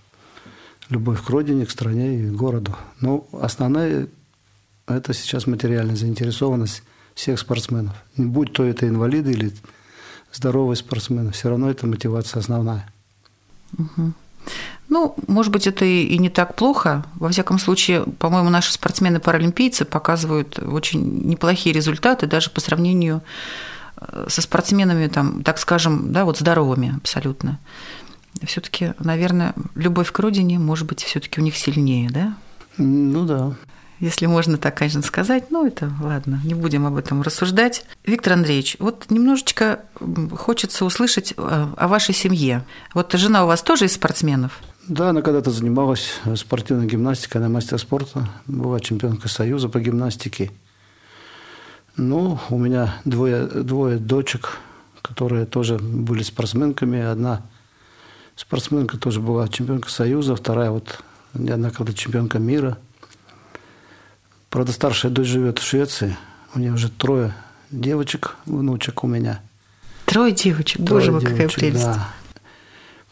любовь 0.90 1.24
к 1.24 1.30
родине, 1.30 1.66
к 1.66 1.72
стране 1.72 2.20
и 2.20 2.30
городу. 2.30 2.75
Но 3.00 3.28
основная– 3.32 4.08
это 4.88 5.13
сейчас 5.13 5.48
материальная 5.48 5.96
заинтересованность 5.96 6.84
всех 7.16 7.40
спортсменов. 7.40 7.96
Будь 8.18 8.54
то 8.54 8.63
это 8.63 8.88
инвалиды 8.88 9.32
или 9.32 9.54
здоровые 10.32 10.75
спортсмены, 10.75 11.32
все 11.32 11.50
равно 11.50 11.70
это 11.70 11.88
мотивация 11.88 12.40
основная. 12.40 12.90
Угу. 13.78 14.13
Ну, 14.90 15.16
может 15.28 15.52
быть, 15.52 15.68
это 15.68 15.86
и 15.86 16.18
не 16.18 16.30
так 16.30 16.56
плохо. 16.56 17.06
Во 17.16 17.30
всяком 17.30 17.58
случае, 17.58 18.04
по-моему, 18.20 18.50
наши 18.50 18.74
спортсмены-паралимпийцы 18.74 19.86
показывают 19.86 20.60
очень 20.60 21.28
неплохие 21.28 21.74
результаты 21.74 22.28
даже 22.28 22.50
по 22.50 22.60
сравнению 22.60 23.22
э, 23.98 24.25
со 24.28 24.42
спортсменами, 24.42 25.08
там, 25.08 25.44
так 25.44 25.58
скажем, 25.58 26.12
да, 26.12 26.25
вот 26.25 26.38
здоровыми 26.38 26.96
абсолютно. 26.98 27.60
Все-таки, 28.44 28.94
наверное, 29.00 29.54
любовь 29.75 30.12
к 30.12 30.20
родине, 30.20 30.60
может 30.60 30.88
быть, 30.88 31.04
все-таки 31.04 31.40
у 31.40 31.44
них 31.44 31.56
сильнее, 31.56 32.10
да? 32.10 32.36
Ну 32.78 33.25
да 33.25 33.56
если 34.00 34.26
можно 34.26 34.58
так, 34.58 34.78
конечно, 34.78 35.02
сказать. 35.02 35.52
Ну, 35.52 35.66
это 35.66 35.92
ладно, 36.02 36.40
не 36.44 36.54
будем 36.54 36.86
об 36.86 36.98
этом 36.98 37.22
рассуждать. 37.22 37.86
Виктор 38.06 38.34
Андреевич, 38.34 38.78
вот 38.80 39.06
немножечко 39.10 39.80
хочется 40.32 40.86
услышать 40.86 41.34
э, 41.38 41.68
о 41.76 41.88
вашей 41.88 42.14
семье. 42.14 42.66
Вот 42.94 43.14
жена 43.14 43.44
у 43.44 43.48
вас 43.48 43.62
тоже 43.62 43.86
из 43.86 43.94
спортсменов? 43.94 44.60
Да, 44.88 45.10
она 45.10 45.22
когда-то 45.22 45.52
занималась 45.52 46.20
спортивной 46.36 46.88
гимнастикой, 46.88 47.42
она 47.42 47.50
мастер 47.50 47.80
спорта, 47.80 48.30
была 48.48 48.80
чемпионкой 48.80 49.30
Союза 49.30 49.70
по 49.70 49.80
гимнастике. 49.80 50.52
Ну, 51.96 52.40
у 52.50 52.58
меня 52.58 52.96
двое, 53.06 53.46
двое 53.46 53.98
дочек, 53.98 54.58
которые 55.02 55.46
тоже 55.46 55.78
были 55.78 56.24
спортсменками. 56.24 57.00
Одна 57.00 57.44
спортсменка 58.36 58.98
тоже 58.98 59.22
была 59.22 59.48
чемпионка 59.48 59.90
Союза, 59.90 60.36
вторая 60.36 60.72
вот 60.72 61.00
неоднократно 61.34 61.94
чемпионка 61.94 62.40
мира– 62.40 62.78
Правда, 64.54 64.72
старшая 64.72 65.12
дочь 65.12 65.30
живет 65.30 65.58
в 65.58 65.66
Швеции. 65.66 66.16
У 66.54 66.60
нее 66.60 66.74
уже 66.74 66.88
трое 66.88 67.34
девочек, 67.72 68.36
внучек 68.46 69.04
у 69.04 69.08
меня. 69.08 69.42
Трое 70.06 70.32
девочек? 70.32 70.86
Трое 70.86 71.02
Боже 71.02 71.12
мой, 71.12 71.22
какая 71.24 71.50
прелесть. 71.50 71.84
Да. 71.84 72.08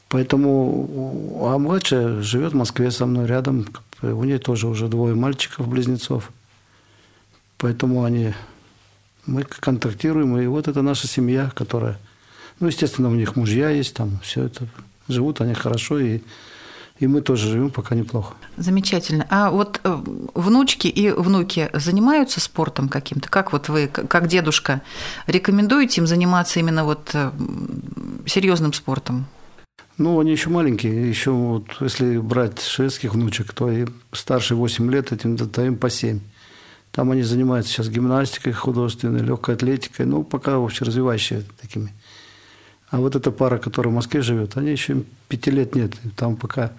Поэтому, 0.08 1.40
а 1.42 1.58
младшая 1.58 2.22
живет 2.22 2.54
в 2.54 2.58
Москве 2.58 2.92
со 2.92 3.08
мной 3.08 3.26
рядом. 3.26 3.66
У 4.04 4.24
нее 4.24 4.38
тоже 4.38 4.68
уже 4.68 4.88
двое 4.88 5.16
мальчиков-близнецов. 5.16 6.30
Поэтому 7.58 8.04
они, 8.04 8.36
мы 9.25 9.42
контактируем, 9.42 10.38
и 10.38 10.46
вот 10.46 10.68
это 10.68 10.84
наша 10.84 11.08
семья, 11.08 11.51
которая, 11.56 11.98
ну, 12.60 12.68
естественно, 12.68 13.10
у 13.10 13.16
них 13.16 13.36
мужья 13.36 13.72
есть, 13.72 13.96
там 13.96 14.20
все 14.22 14.44
это, 14.44 14.68
живут 15.08 15.42
они 15.42 15.56
хорошо, 15.56 15.98
и 15.98 16.20
и 17.01 17.07
мы 17.07 17.22
тоже 17.22 17.50
живем 17.50 17.72
пока 17.72 17.96
неплохо. 17.96 18.35
Замечательно. 18.57 19.25
А 19.31 19.50
вот 19.50 19.81
э, 19.83 20.03
внучки 20.35 20.87
и 20.87 21.09
внуки 21.09 21.72
занимаются 21.74 22.40
спортом 22.40 22.90
каким-то? 22.90 23.27
Как 23.27 23.51
вот 23.53 23.70
вы, 23.70 23.87
как 23.87 24.27
дедушка, 24.27 24.83
рекомендуете 25.25 26.01
им 26.01 26.07
заниматься 26.07 26.59
именно 26.59 26.85
вот 26.85 27.09
э, 27.14 27.31
серьезным 28.27 28.72
спортом? 28.74 29.25
Ну, 29.98 30.20
они 30.20 30.31
еще 30.31 30.51
маленькие. 30.51 31.09
Еще 31.09 31.31
вот 31.31 31.66
если 31.79 32.20
брать 32.20 32.61
шведских 32.61 33.16
внучек, 33.16 33.51
то 33.51 33.72
и 33.72 33.87
старше 34.11 34.53
8 34.53 34.92
лет, 34.92 35.11
этим 35.11 35.35
даем 35.35 35.77
по 35.77 35.90
7. 35.90 36.20
Там 36.92 37.09
они 37.09 37.24
занимаются 37.24 37.74
сейчас 37.74 37.90
гимнастикой 37.90 38.53
художественной, 38.53 39.22
легкой 39.22 39.55
атлетикой, 39.55 40.05
ну, 40.05 40.24
пока 40.24 40.59
вообще 40.59 40.85
развивающие 40.85 41.46
такими. 41.59 41.92
А 42.92 42.98
вот 42.98 43.16
эта 43.16 43.31
пара, 43.31 43.57
которая 43.57 43.92
в 43.92 43.96
Москве 43.96 44.22
живет, 44.22 44.55
они 44.55 44.70
еще 44.70 45.03
пяти 45.29 45.50
лет 45.50 45.74
нет. 45.74 45.94
Там 46.16 46.35
пока 46.35 46.74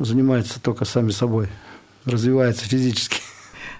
занимаются 0.00 0.60
только 0.60 0.84
сами 0.84 1.10
собой, 1.10 1.48
развиваются 2.04 2.64
физически. 2.64 3.20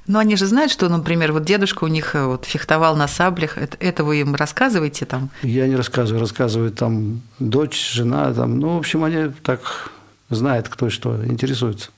Но 0.07 0.19
они 0.19 0.37
же 0.37 0.47
знают, 0.47 0.73
что, 0.73 0.89
например, 0.89 1.33
вот 1.33 1.45
дедушка 1.45 1.85
у 1.85 1.87
них 1.89 2.15
э, 2.15 2.25
вот 2.25 2.45
фехтовал 2.45 2.97
на 2.97 3.07
саблях. 3.07 3.59
Это, 3.59 3.77
это 3.81 4.03
вы 4.03 4.21
им 4.21 4.35
рассказываете 4.35 5.07
там? 5.07 5.31
Я 5.43 5.69
не 5.69 5.77
рассказываю, 5.77 6.21
рассказывают 6.21 6.75
там 6.75 7.23
дочь, 7.39 7.93
жена, 7.93 8.33
там, 8.33 8.59
ну, 8.59 8.77
в 8.77 8.79
общем, 8.79 9.05
они 9.05 9.31
так 9.43 9.91
знают, 10.29 10.69
кто 10.69 10.87
и 10.89 10.91
что, 10.91 11.25
интересуются. 11.25 11.91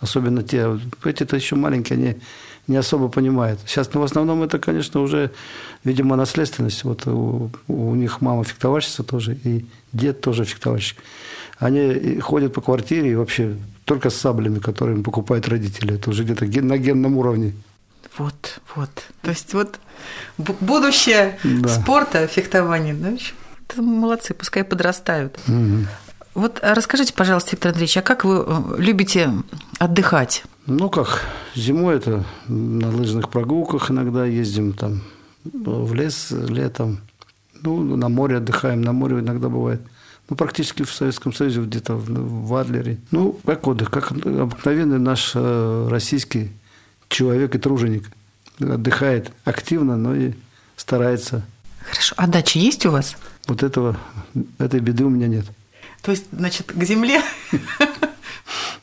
Особенно 0.00 0.42
те, 0.42 0.78
эти-то 1.04 1.36
еще 1.36 1.54
маленькие, 1.54 1.96
они 1.96 2.16
не 2.66 2.76
особо 2.76 3.08
понимают. 3.08 3.60
Сейчас 3.66 3.92
ну, 3.92 4.00
в 4.00 4.04
основном 4.04 4.42
это, 4.42 4.58
конечно, 4.58 5.00
уже, 5.00 5.30
видимо, 5.84 6.16
наследственность. 6.16 6.82
Вот 6.84 7.06
у, 7.06 7.50
у 7.68 7.94
них 7.94 8.20
мама 8.20 8.44
фехтовальщица 8.44 9.02
тоже, 9.02 9.38
и 9.44 9.66
дед 9.92 10.20
тоже 10.20 10.44
фехтовальщик. 10.44 10.98
Они 11.58 12.18
ходят 12.20 12.52
по 12.52 12.60
квартире 12.60 13.12
и 13.12 13.14
вообще 13.14 13.56
только 13.84 14.10
с 14.10 14.16
саблями, 14.16 14.58
которые 14.58 14.96
им 14.96 15.02
покупают 15.02 15.48
родители. 15.48 15.94
Это 15.94 16.10
уже 16.10 16.24
где-то 16.24 16.46
на 16.62 16.78
генном 16.78 17.16
уровне. 17.16 17.52
Вот, 18.16 18.60
вот. 18.74 18.90
То 19.22 19.30
есть 19.30 19.54
вот 19.54 19.78
будущее 20.60 21.38
да. 21.42 21.68
спорта, 21.68 22.26
фехтования. 22.26 22.94
Да? 22.94 23.12
Это 23.68 23.82
молодцы, 23.82 24.34
пускай 24.34 24.64
подрастают. 24.64 25.38
Угу. 25.48 25.86
Вот 26.34 26.58
расскажите, 26.62 27.14
пожалуйста, 27.14 27.50
Виктор 27.52 27.70
Андреевич, 27.70 27.96
а 27.96 28.02
как 28.02 28.24
вы 28.24 28.44
э, 28.46 28.62
любите 28.78 29.30
отдыхать? 29.78 30.44
Ну 30.66 30.90
как, 30.90 31.22
зимой 31.54 31.96
это 31.96 32.24
на 32.48 32.90
лыжных 32.90 33.28
прогулках 33.30 33.90
иногда 33.90 34.24
ездим 34.24 34.72
там 34.72 35.02
в 35.44 35.94
лес 35.94 36.30
летом. 36.30 37.00
Ну, 37.62 37.96
на 37.96 38.08
море 38.08 38.38
отдыхаем, 38.38 38.82
на 38.82 38.92
море 38.92 39.20
иногда 39.20 39.48
бывает 39.48 39.80
ну, 40.28 40.36
практически 40.36 40.82
в 40.82 40.92
Советском 40.92 41.32
Союзе, 41.32 41.62
где-то 41.62 41.94
в 41.96 42.54
Адлере. 42.54 42.98
Ну, 43.10 43.38
как 43.44 43.66
отдых, 43.66 43.90
как 43.90 44.12
обыкновенный 44.12 44.98
наш 44.98 45.32
э, 45.34 45.88
российский 45.90 46.50
человек 47.08 47.54
и 47.54 47.58
труженик. 47.58 48.10
Отдыхает 48.58 49.30
активно, 49.44 49.96
но 49.96 50.14
и 50.14 50.32
старается. 50.76 51.44
Хорошо. 51.80 52.14
А 52.16 52.26
дача 52.26 52.58
есть 52.58 52.86
у 52.86 52.90
вас? 52.90 53.16
Вот 53.46 53.62
этого, 53.62 53.98
этой 54.58 54.80
беды 54.80 55.04
у 55.04 55.10
меня 55.10 55.28
нет. 55.28 55.44
То 56.02 56.10
есть, 56.10 56.26
значит, 56.32 56.72
к 56.72 56.84
земле? 56.84 57.22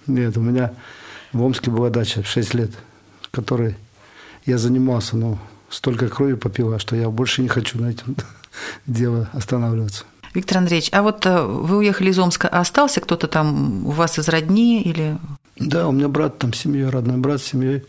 Нет, 0.08 0.38
у 0.38 0.42
меня 0.42 0.74
в 1.34 1.42
Омске 1.42 1.72
была 1.72 1.90
дача 1.90 2.24
6 2.24 2.54
лет, 2.54 2.72
которой 3.32 3.76
я 4.46 4.58
занимался, 4.58 5.18
но 5.18 5.40
столько 5.70 6.10
крови 6.10 6.34
попила, 6.34 6.80
что 6.80 6.96
я 6.96 7.10
больше 7.10 7.42
не 7.42 7.48
хочу 7.48 7.80
на 7.80 7.92
этом 7.92 8.16
дело 8.86 9.30
останавливаться. 9.34 10.06
Виктор 10.34 10.60
Андреевич, 10.60 10.90
а 10.94 11.02
вот 11.02 11.26
э, 11.26 11.42
вы 11.42 11.78
уехали 11.78 12.10
из 12.10 12.20
Омска, 12.20 12.48
а 12.48 12.62
остался 12.62 13.02
кто-то 13.02 13.28
там 13.28 13.86
у 13.86 13.92
вас 13.92 14.18
из 14.18 14.30
родни 14.30 14.82
или? 14.82 15.18
Да, 15.58 15.88
у 15.88 15.92
меня 15.92 16.08
брат 16.08 16.38
там 16.38 16.54
семья, 16.54 16.90
родной 16.90 17.18
брат 17.18 17.42
с 17.42 17.46
семьей. 17.46 17.84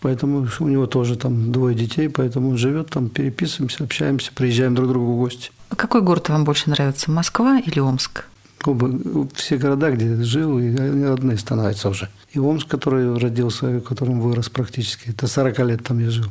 Поэтому 0.00 0.46
у 0.60 0.68
него 0.68 0.86
тоже 0.86 1.16
там 1.16 1.50
двое 1.50 1.74
детей, 1.74 2.10
поэтому 2.10 2.50
он 2.50 2.58
живет 2.58 2.90
там, 2.90 3.08
переписываемся, 3.08 3.84
общаемся, 3.84 4.32
приезжаем 4.34 4.74
друг 4.74 4.88
к 4.88 4.92
другу 4.92 5.12
в 5.12 5.16
гости. 5.16 5.50
А 5.70 5.76
какой 5.76 6.02
город 6.02 6.28
вам 6.28 6.44
больше 6.44 6.68
нравится, 6.68 7.10
Москва 7.10 7.58
или 7.58 7.78
Омск? 7.78 8.26
Оба, 8.66 8.90
все 9.34 9.56
города, 9.56 9.90
где 9.90 10.22
жил, 10.22 10.58
и 10.58 10.76
они 10.76 11.06
родные 11.06 11.38
становятся 11.38 11.88
уже. 11.88 12.10
И 12.32 12.38
Омск, 12.38 12.68
который 12.68 13.16
родился, 13.16 13.66
в 13.66 13.80
котором 13.80 14.20
вырос 14.20 14.50
практически, 14.50 15.08
это 15.08 15.26
40 15.26 15.58
лет 15.60 15.84
там 15.84 15.98
я 16.00 16.10
жил. 16.10 16.26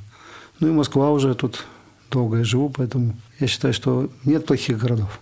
Ну 0.60 0.68
и 0.68 0.72
Москва 0.72 1.10
уже 1.10 1.34
тут 1.34 1.66
долго 2.14 2.38
я 2.38 2.44
живу, 2.44 2.70
поэтому 2.70 3.14
я 3.40 3.48
считаю, 3.48 3.74
что 3.74 4.10
нет 4.26 4.46
плохих 4.46 4.78
городов. 4.78 5.20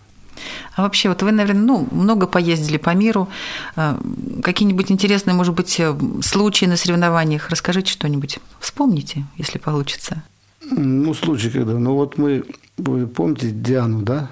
А 0.76 0.82
вообще, 0.84 1.10
вот 1.10 1.24
вы, 1.24 1.32
наверное, 1.32 1.64
ну, 1.64 1.88
много 1.92 2.28
поездили 2.28 2.78
по 2.78 2.92
миру. 2.96 3.28
А, 3.76 4.00
какие-нибудь 4.44 4.92
интересные, 4.92 5.34
может 5.34 5.54
быть, 5.54 5.80
э, 5.80 5.96
случаи 6.22 6.66
на 6.66 6.78
соревнованиях? 6.78 7.50
Расскажите 7.50 7.92
что-нибудь. 7.92 8.40
Вспомните, 8.60 9.26
если 9.38 9.60
получится. 9.60 10.24
Ну, 10.62 11.14
случай 11.14 11.50
когда. 11.50 11.74
Ну, 11.74 11.96
вот 11.96 12.18
мы, 12.18 12.44
вы 12.78 13.08
помните 13.08 13.52
Диану, 13.52 14.02
да? 14.02 14.30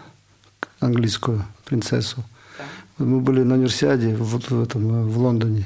Английскую 0.80 1.46
принцессу. 1.66 2.24
Да. 2.58 3.06
Мы 3.06 3.20
были 3.20 3.44
на 3.44 3.56
универсиаде 3.56 4.16
вот 4.16 4.50
в, 4.50 4.64
этом, 4.64 5.10
в 5.10 5.18
Лондоне. 5.18 5.66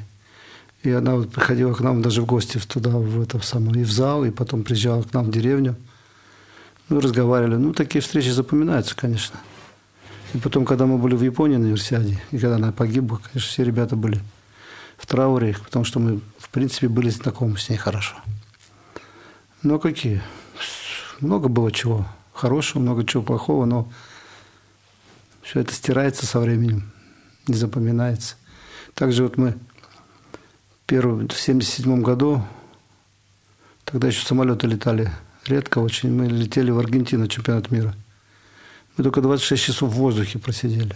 И 0.82 0.92
она 0.92 1.16
вот 1.16 1.32
приходила 1.32 1.74
к 1.74 1.82
нам 1.82 2.02
даже 2.02 2.22
в 2.22 2.26
гости 2.26 2.60
туда, 2.68 2.90
в 2.90 3.22
это 3.22 3.40
самое, 3.40 3.82
и 3.82 3.86
в 3.86 3.92
зал, 3.92 4.26
и 4.26 4.32
потом 4.32 4.64
приезжала 4.64 5.04
к 5.04 5.14
нам 5.14 5.26
в 5.26 5.32
деревню. 5.32 5.76
Ну, 6.90 7.00
разговаривали. 7.00 7.56
Ну, 7.56 7.74
такие 7.74 8.02
встречи 8.02 8.30
запоминаются, 8.30 8.96
конечно. 8.96 9.40
И 10.34 10.38
потом, 10.38 10.66
когда 10.66 10.86
мы 10.86 10.98
были 10.98 11.16
в 11.16 11.24
Японии 11.24 11.58
на 11.58 11.66
универсиаде, 11.66 12.22
и 12.32 12.38
когда 12.38 12.56
она 12.56 12.72
погибла, 12.72 13.18
конечно, 13.18 13.50
все 13.50 13.64
ребята 13.64 13.96
были 13.96 14.20
в 14.98 15.06
трауре, 15.06 15.56
потому 15.64 15.86
что 15.86 16.00
мы, 16.00 16.22
в 16.40 16.50
принципе, 16.50 16.88
были 16.88 17.10
знакомы 17.10 17.58
с 17.58 17.70
ней 17.70 17.78
хорошо. 17.78 18.16
Ну, 19.62 19.80
какие? 19.80 20.22
Много 21.20 21.48
было 21.50 21.72
чего 21.72 22.06
хорошего, 22.34 22.82
много 22.82 23.06
чего 23.06 23.24
плохого, 23.24 23.66
но 23.66 23.92
все 25.42 25.60
это 25.60 25.74
стирается 25.74 26.26
со 26.26 26.40
временем, 26.40 26.92
не 27.48 27.56
запоминается. 27.56 28.36
Также 28.94 29.24
вот 29.24 29.38
мы 29.38 29.56
первый, 30.86 31.28
в 31.28 31.34
77 31.34 32.02
году, 32.02 32.44
тогда 33.86 34.08
еще 34.08 34.26
самолеты 34.26 34.68
летали 34.68 35.12
редко 35.46 35.80
очень, 35.80 36.12
мы 36.12 36.28
летели 36.28 36.72
в 36.72 36.80
Аргентину, 36.80 37.28
чемпионат 37.28 37.72
мира. 37.72 37.96
Мы 38.98 39.04
только 39.04 39.22
26 39.22 39.64
часов 39.64 39.92
в 39.92 39.96
воздухе 39.96 40.40
просидели. 40.40 40.96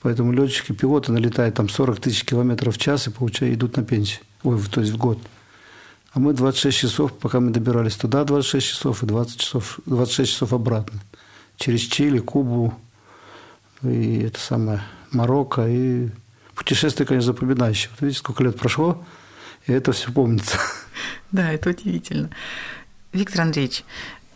Поэтому 0.00 0.32
летчики, 0.32 0.72
пилоты 0.72 1.12
налетают 1.12 1.56
там 1.56 1.68
40 1.68 2.00
тысяч 2.00 2.24
километров 2.24 2.76
в 2.76 2.78
час 2.78 3.06
и 3.06 3.10
получают, 3.10 3.56
идут 3.56 3.76
на 3.76 3.84
пенсию. 3.84 4.20
Ой, 4.42 4.60
то 4.70 4.80
есть 4.80 4.92
в 4.92 4.96
год. 4.96 5.18
А 6.12 6.20
мы 6.20 6.32
26 6.32 6.78
часов, 6.78 7.12
пока 7.18 7.40
мы 7.40 7.50
добирались 7.50 7.96
туда, 7.96 8.24
26 8.24 8.66
часов 8.66 9.02
и 9.02 9.06
20 9.06 9.40
часов, 9.40 9.80
26 9.86 10.32
часов 10.32 10.52
обратно. 10.52 11.00
Через 11.56 11.80
Чили, 11.80 12.18
Кубу 12.18 12.78
и 13.82 14.20
это 14.20 14.38
самое 14.40 14.82
Марокко. 15.12 15.66
И 15.68 16.08
путешествие, 16.54 17.06
конечно, 17.06 17.32
запоминающее. 17.32 17.90
Вот 17.90 18.02
видите, 18.02 18.18
сколько 18.18 18.42
лет 18.42 18.56
прошло, 18.56 19.04
и 19.66 19.72
это 19.72 19.92
все 19.92 20.12
помнится. 20.12 20.58
Да, 21.30 21.52
это 21.52 21.68
удивительно. 21.70 22.30
Виктор 23.12 23.42
Андреевич, 23.42 23.84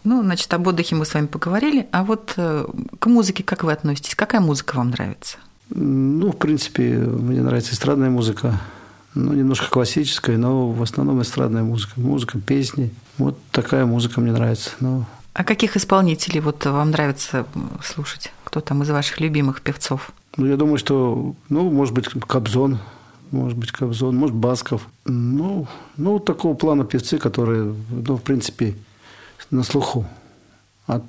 ну, 0.04 0.22
значит, 0.22 0.52
об 0.52 0.66
отдыхе 0.66 0.96
мы 0.96 1.04
с 1.04 1.14
вами 1.14 1.26
поговорили, 1.26 1.86
а 1.92 2.02
вот 2.02 2.34
э, 2.36 2.66
к 2.98 3.06
музыке 3.06 3.44
как 3.44 3.62
вы 3.62 3.72
относитесь? 3.72 4.14
Какая 4.14 4.40
музыка 4.40 4.76
вам 4.76 4.90
нравится? 4.90 5.38
Ну, 5.70 6.32
в 6.32 6.36
принципе, 6.36 6.96
мне 6.96 7.40
нравится 7.40 7.72
эстрадная 7.72 8.10
музыка, 8.10 8.58
ну, 9.14 9.32
немножко 9.32 9.70
классическая, 9.70 10.36
но 10.36 10.70
в 10.70 10.82
основном 10.82 11.22
эстрадная 11.22 11.62
музыка. 11.62 11.92
Музыка, 11.96 12.38
песни. 12.38 12.90
Вот 13.18 13.38
такая 13.50 13.86
музыка 13.86 14.20
мне 14.20 14.32
нравится. 14.32 14.70
Но... 14.80 15.04
А 15.34 15.44
каких 15.44 15.76
исполнителей 15.76 16.40
вот 16.40 16.64
вам 16.64 16.90
нравится 16.90 17.46
слушать? 17.82 18.32
Кто 18.44 18.60
там 18.60 18.82
из 18.82 18.90
ваших 18.90 19.20
любимых 19.20 19.62
певцов? 19.62 20.12
Ну, 20.36 20.46
я 20.46 20.56
думаю, 20.56 20.78
что, 20.78 21.34
ну, 21.48 21.70
может 21.70 21.94
быть, 21.94 22.08
Кобзон, 22.08 22.78
может 23.32 23.58
быть, 23.58 23.72
Кобзон, 23.72 24.16
может, 24.16 24.36
Басков. 24.36 24.88
Ну, 25.04 25.66
ну, 25.96 26.18
такого 26.18 26.54
плана 26.54 26.84
певцы, 26.84 27.18
которые, 27.18 27.74
ну, 27.90 28.16
в 28.16 28.22
принципе, 28.22 28.76
на 29.50 29.64
слуху. 29.64 30.06
От 30.86 31.02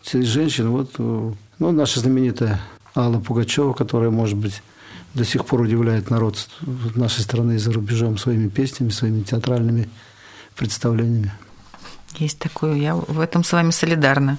всех 0.00 0.24
женщин, 0.24 0.70
вот, 0.70 0.94
ну, 0.98 1.36
наша 1.58 2.00
знаменитая 2.00 2.60
Алла 2.94 3.18
Пугачева, 3.18 3.72
которая, 3.72 4.10
может 4.10 4.36
быть, 4.36 4.62
до 5.14 5.24
сих 5.24 5.44
пор 5.44 5.62
удивляет 5.62 6.10
народ 6.10 6.48
нашей 6.94 7.22
страны 7.22 7.52
и 7.52 7.58
за 7.58 7.72
рубежом 7.72 8.18
своими 8.18 8.48
песнями, 8.48 8.90
своими 8.90 9.22
театральными 9.22 9.88
представлениями. 10.56 11.32
Есть 12.18 12.38
такое, 12.38 12.74
я 12.74 12.94
в 12.94 13.18
этом 13.20 13.42
с 13.42 13.52
вами 13.52 13.70
солидарна. 13.70 14.38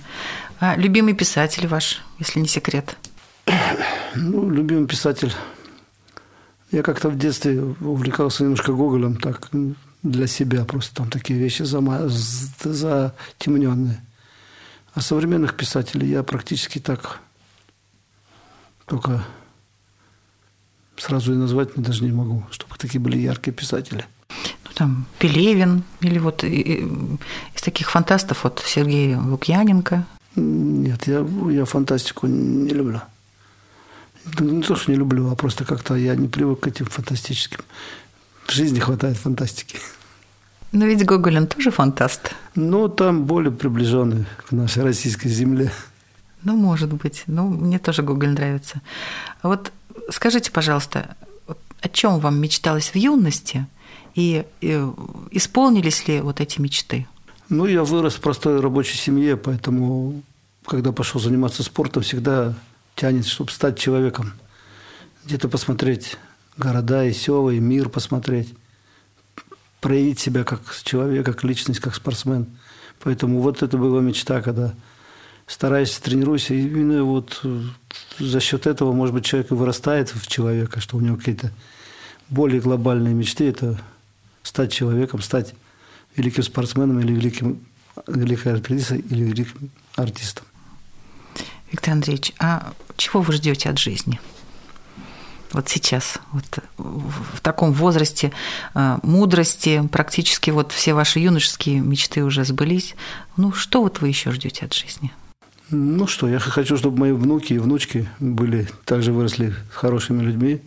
А 0.60 0.76
любимый 0.78 1.14
писатель 1.14 1.68
ваш, 1.68 2.02
если 2.20 2.40
не 2.40 2.48
секрет? 2.48 2.98
Ну, 4.16 4.50
любимый 4.50 4.88
писатель. 4.88 5.34
Я 6.72 6.82
как-то 6.82 7.10
в 7.10 7.18
детстве 7.18 7.62
увлекался 7.62 8.44
немножко 8.44 8.74
Гоголем, 8.74 9.18
так, 9.18 9.50
для 10.04 10.28
себя 10.28 10.66
просто 10.66 10.96
там 10.96 11.10
такие 11.10 11.40
вещи 11.40 11.64
затемненные. 12.64 14.02
А 14.94 15.02
современных 15.02 15.56
писателей 15.56 16.08
я 16.10 16.24
практически 16.24 16.80
так 16.80 17.20
только 18.86 19.26
сразу 20.98 21.34
и 21.34 21.38
назвать 21.38 21.76
даже 21.76 22.04
не 22.04 22.12
могу, 22.12 22.44
чтобы 22.52 22.76
такие 22.78 23.02
были 23.02 23.18
яркие 23.18 23.54
писатели. 23.54 24.06
Ну, 24.30 24.72
там 24.74 25.06
Пелевин 25.20 25.84
или 26.02 26.20
вот 26.20 26.44
из 26.44 27.62
таких 27.62 27.92
фантастов 27.92 28.44
вот 28.44 28.64
Сергей 28.66 29.16
Лукьяненко. 29.16 30.06
Нет, 30.36 31.08
я, 31.08 31.26
я 31.50 31.66
фантастику 31.66 32.28
не 32.28 32.70
люблю. 32.70 33.02
Не 34.40 34.62
то, 34.62 34.76
что 34.76 34.92
не 34.92 34.98
люблю, 34.98 35.30
а 35.30 35.36
просто 35.36 35.66
как-то 35.66 35.96
я 35.96 36.16
не 36.16 36.28
привык 36.28 36.62
к 36.62 36.68
этим 36.68 36.86
фантастическим. 36.86 37.60
В 38.46 38.52
жизни 38.52 38.80
хватает 38.80 39.18
фантастики. 39.18 39.78
Но 40.72 40.86
ведь 40.86 41.06
Гоголин 41.06 41.48
тоже 41.48 41.72
фантаст. 41.72 42.32
Ну, 42.56 42.90
там 42.90 43.26
более 43.26 43.52
приближенный 43.52 44.26
к 44.46 44.52
нашей 44.52 44.84
российской 44.84 45.30
земле. 45.30 45.72
Ну, 46.44 46.56
может 46.56 46.92
быть. 46.94 47.24
Ну, 47.28 47.48
мне 47.48 47.80
тоже 47.80 48.04
Гоголь 48.04 48.30
нравится. 48.30 48.82
А 49.42 49.48
вот 49.48 49.72
скажите, 50.10 50.52
пожалуйста, 50.52 51.16
о 51.82 51.90
чем 51.90 52.20
вам 52.20 52.40
мечталось 52.40 52.90
в 52.90 52.96
юности 52.96 53.68
и, 54.16 54.46
и 54.62 54.86
исполнились 55.32 56.08
ли 56.08 56.22
вот 56.22 56.42
эти 56.42 56.60
мечты? 56.60 57.08
Ну, 57.50 57.66
я 57.68 57.84
вырос 57.84 58.16
в 58.16 58.22
простой 58.22 58.60
рабочей 58.60 58.98
семье, 58.98 59.38
поэтому, 59.38 60.22
когда 60.66 60.92
пошел 60.92 61.22
заниматься 61.22 61.64
спортом, 61.64 62.04
всегда 62.04 62.56
тянет, 62.96 63.26
чтобы 63.26 63.52
стать 63.52 63.80
человеком. 63.80 64.34
Где-то 65.26 65.50
посмотреть 65.50 66.18
города 66.58 67.04
и 67.06 67.14
села, 67.14 67.50
и 67.50 67.60
мир 67.60 67.90
посмотреть. 67.90 68.54
Проявить 69.82 70.20
себя 70.20 70.44
как 70.44 70.62
человек, 70.84 71.26
как 71.26 71.44
личность, 71.44 71.80
как 71.80 71.96
спортсмен. 71.96 72.48
Поэтому 73.04 73.42
вот 73.42 73.62
это 73.62 73.78
была 73.78 74.02
мечта, 74.02 74.42
когда 74.42 74.74
стараюсь, 75.48 75.98
тренируюсь, 76.00 76.50
и 76.50 76.60
именно 76.60 77.04
вот 77.04 77.46
за 78.18 78.40
счет 78.40 78.66
этого, 78.66 78.94
может 78.94 79.14
быть, 79.14 79.26
человек 79.26 79.52
и 79.52 79.56
вырастает 79.56 80.10
в 80.10 80.28
человека, 80.28 80.80
что 80.80 80.98
у 80.98 81.02
него 81.02 81.18
какие-то 81.18 81.52
более 82.30 82.62
глобальные 82.62 83.14
мечты– 83.14 83.48
это 83.50 83.80
стать 84.42 84.74
человеком, 84.74 85.22
стать 85.22 85.54
великим 86.16 86.44
спортсменом 86.44 87.00
или 87.00 87.14
великим, 87.14 87.66
великой 88.08 88.56
актрисой 88.56 89.00
или 89.00 89.24
великим 89.24 89.70
артистом. 89.96 90.46
Виктор 91.72 91.94
Андреевич, 91.94 92.34
а 92.40 92.74
чего 92.98 93.22
вы 93.22 93.34
ждете 93.34 93.70
от 93.70 93.80
жизни? 93.80 94.20
Вот 95.52 95.70
сейчас, 95.70 96.20
вот 96.34 96.44
в 96.78 97.40
таком 97.42 97.72
возрасте 97.72 98.34
э, 98.74 98.98
мудрости, 99.04 99.88
практически 99.90 100.50
вот 100.50 100.74
все 100.74 100.94
ваши 100.94 101.20
юношеские 101.20 101.80
мечты 101.80 102.24
уже 102.24 102.44
сбылись. 102.44 102.96
Ну, 103.38 103.54
что 103.54 103.82
вот 103.82 104.02
вы 104.02 104.10
еще 104.10 104.32
ждете 104.32 104.66
от 104.66 104.74
жизни? 104.74 105.14
Ну 105.70 106.08
что, 106.08 106.28
я 106.28 106.40
хочу, 106.40 106.78
чтобы 106.78 107.00
мои 107.00 107.12
внуки 107.12 107.54
и 107.54 107.58
внучки 107.58 108.08
были, 108.20 108.68
также 108.84 109.14
выросли 109.14 109.56
хорошими 109.72 110.22
людьми, 110.22 110.62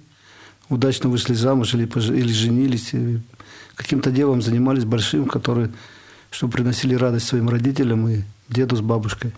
удачно 0.70 1.08
вышли 1.08 1.34
замуж 1.34 1.74
или, 1.74 1.84
или 1.84 2.32
женились, 2.32 2.92
каким-то 3.74 4.10
делом 4.10 4.42
занимались 4.42 4.84
большим, 4.84 5.26
которые, 5.26 5.70
чтобы 6.30 6.54
приносили 6.54 6.94
радость 6.94 7.28
своим 7.28 7.48
родителям 7.48 8.08
и 8.08 8.22
деду 8.48 8.74
с 8.74 8.80
бабушкой. 8.80 9.32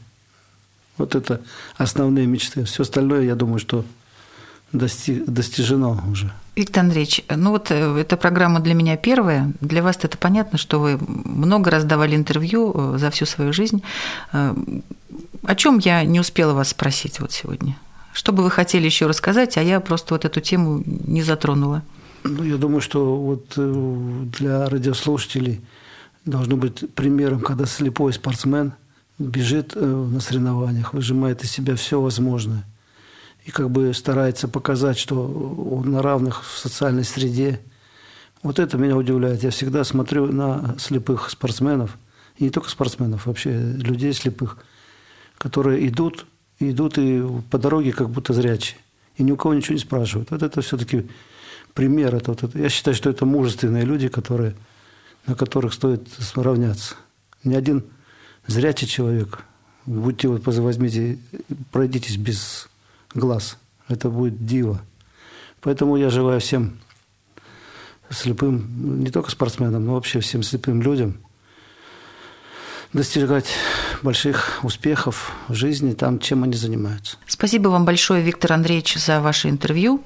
Вот 1.00 1.14
это 1.14 1.40
основные 1.78 2.26
мечты. 2.26 2.64
Все 2.64 2.82
остальное, 2.82 3.22
я 3.22 3.34
думаю, 3.34 3.58
что 3.58 3.86
достиг, 4.70 5.24
достижено 5.24 5.98
уже. 6.12 6.30
Виктор 6.54 6.84
Андреевич, 6.84 7.24
ну 7.34 7.52
вот 7.52 7.70
э, 7.70 7.96
эта 7.98 8.18
программа 8.18 8.60
для 8.60 8.74
меня 8.74 8.98
первая. 8.98 9.50
Для 9.62 9.82
вас 9.82 9.98
это 10.02 10.18
понятно, 10.18 10.58
что 10.58 10.78
вы 10.78 10.98
много 10.98 11.70
раз 11.70 11.84
давали 11.84 12.16
интервью 12.16 12.72
э, 12.74 12.98
за 12.98 13.10
всю 13.10 13.24
свою 13.24 13.54
жизнь. 13.54 13.82
Э, 14.34 14.54
о 15.42 15.54
чем 15.54 15.78
я 15.78 16.04
не 16.04 16.20
успела 16.20 16.52
вас 16.52 16.68
спросить 16.68 17.18
вот 17.18 17.32
сегодня? 17.32 17.78
Что 18.12 18.32
бы 18.32 18.42
вы 18.42 18.50
хотели 18.50 18.84
еще 18.84 19.06
рассказать, 19.06 19.56
а 19.56 19.62
я 19.62 19.80
просто 19.80 20.12
вот 20.12 20.26
эту 20.26 20.42
тему 20.42 20.82
не 20.84 21.22
затронула? 21.22 21.82
Ну, 22.24 22.44
я 22.44 22.58
думаю, 22.58 22.82
что 22.82 23.16
вот 23.16 23.54
для 23.56 24.68
радиослушателей 24.68 25.62
должно 26.26 26.56
быть 26.58 26.92
примером, 26.94 27.40
когда 27.40 27.64
слепой 27.64 28.12
спортсмен 28.12 28.74
бежит 29.20 29.76
на 29.76 30.18
соревнованиях, 30.18 30.92
выжимает 30.92 31.44
из 31.44 31.50
себя 31.52 31.76
все 31.76 32.00
возможное– 32.00 32.64
и 33.44 33.50
как 33.50 33.70
бы 33.70 33.92
старается 33.94 34.48
показать, 34.48 34.98
что 34.98 35.26
он 35.26 35.90
на 35.90 36.02
равных 36.02 36.44
в 36.44 36.58
социальной 36.58 37.04
среде. 37.04 37.60
Вот 38.42 38.58
это 38.58 38.76
меня 38.76 38.96
удивляет. 38.96 39.42
Я 39.42 39.50
всегда 39.50 39.84
смотрю 39.84 40.32
на 40.32 40.76
слепых 40.78 41.30
спортсменов, 41.30 41.96
и 42.36 42.44
не 42.44 42.50
только 42.50 42.70
спортсменов, 42.70 43.26
вообще 43.26 43.52
людей 43.52 44.12
слепых, 44.12 44.58
которые 45.36 45.86
идут, 45.88 46.26
идут 46.58 46.98
и 46.98 47.22
по 47.50 47.58
дороге 47.58 47.92
как 47.92 48.10
будто 48.10 48.32
зрячие, 48.32 48.78
и 49.16 49.22
ни 49.22 49.32
у 49.32 49.36
кого 49.36 49.54
ничего 49.54 49.74
не 49.74 49.80
спрашивают. 49.80 50.30
Вот 50.30 50.42
это 50.42 50.60
все-таки 50.60 51.08
пример. 51.74 52.14
Это, 52.14 52.32
вот 52.32 52.42
это. 52.42 52.58
Я 52.58 52.68
считаю, 52.68 52.94
что 52.94 53.10
это 53.10 53.24
мужественные 53.24 53.84
люди, 53.84 54.08
которые, 54.08 54.54
на 55.26 55.34
которых 55.34 55.72
стоит 55.72 56.08
равняться. 56.34 56.94
Ни 57.44 57.54
один 57.54 57.84
зрячий 58.50 58.86
человек, 58.86 59.44
будьте 59.86 60.28
вот, 60.28 60.44
возьмите, 60.44 61.18
пройдитесь 61.70 62.16
без 62.16 62.68
глаз. 63.14 63.56
Это 63.88 64.08
будет 64.10 64.44
диво. 64.44 64.80
Поэтому 65.60 65.96
я 65.96 66.10
желаю 66.10 66.40
всем 66.40 66.78
слепым, 68.10 69.02
не 69.02 69.10
только 69.10 69.30
спортсменам, 69.30 69.84
но 69.84 69.94
вообще 69.94 70.20
всем 70.20 70.42
слепым 70.42 70.82
людям 70.82 71.18
достигать 72.92 73.46
больших 74.02 74.58
успехов 74.62 75.32
в 75.48 75.54
жизни 75.54 75.92
там, 75.92 76.18
чем 76.18 76.42
они 76.42 76.54
занимаются. 76.54 77.18
Спасибо 77.26 77.68
вам 77.68 77.84
большое, 77.84 78.22
Виктор 78.22 78.52
Андреевич, 78.52 78.96
за 78.96 79.20
ваше 79.20 79.48
интервью. 79.48 80.02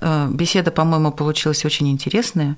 Э, 0.00 0.28
беседа, 0.30 0.70
по-моему, 0.70 1.12
получилась 1.12 1.64
очень 1.64 1.88
интересная. 1.88 2.56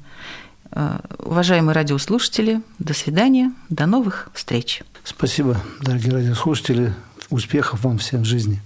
Э, 0.72 0.98
уважаемые 1.18 1.74
радиослушатели, 1.74 2.60
до 2.78 2.94
свидания, 2.94 3.52
до 3.68 3.86
новых 3.86 4.28
встреч. 4.34 4.82
Спасибо, 5.04 5.56
дорогие 5.80 6.12
радиослушатели. 6.12 6.94
Успехов 7.30 7.84
вам 7.84 7.98
всем 7.98 8.22
в 8.22 8.26
жизни. 8.26 8.60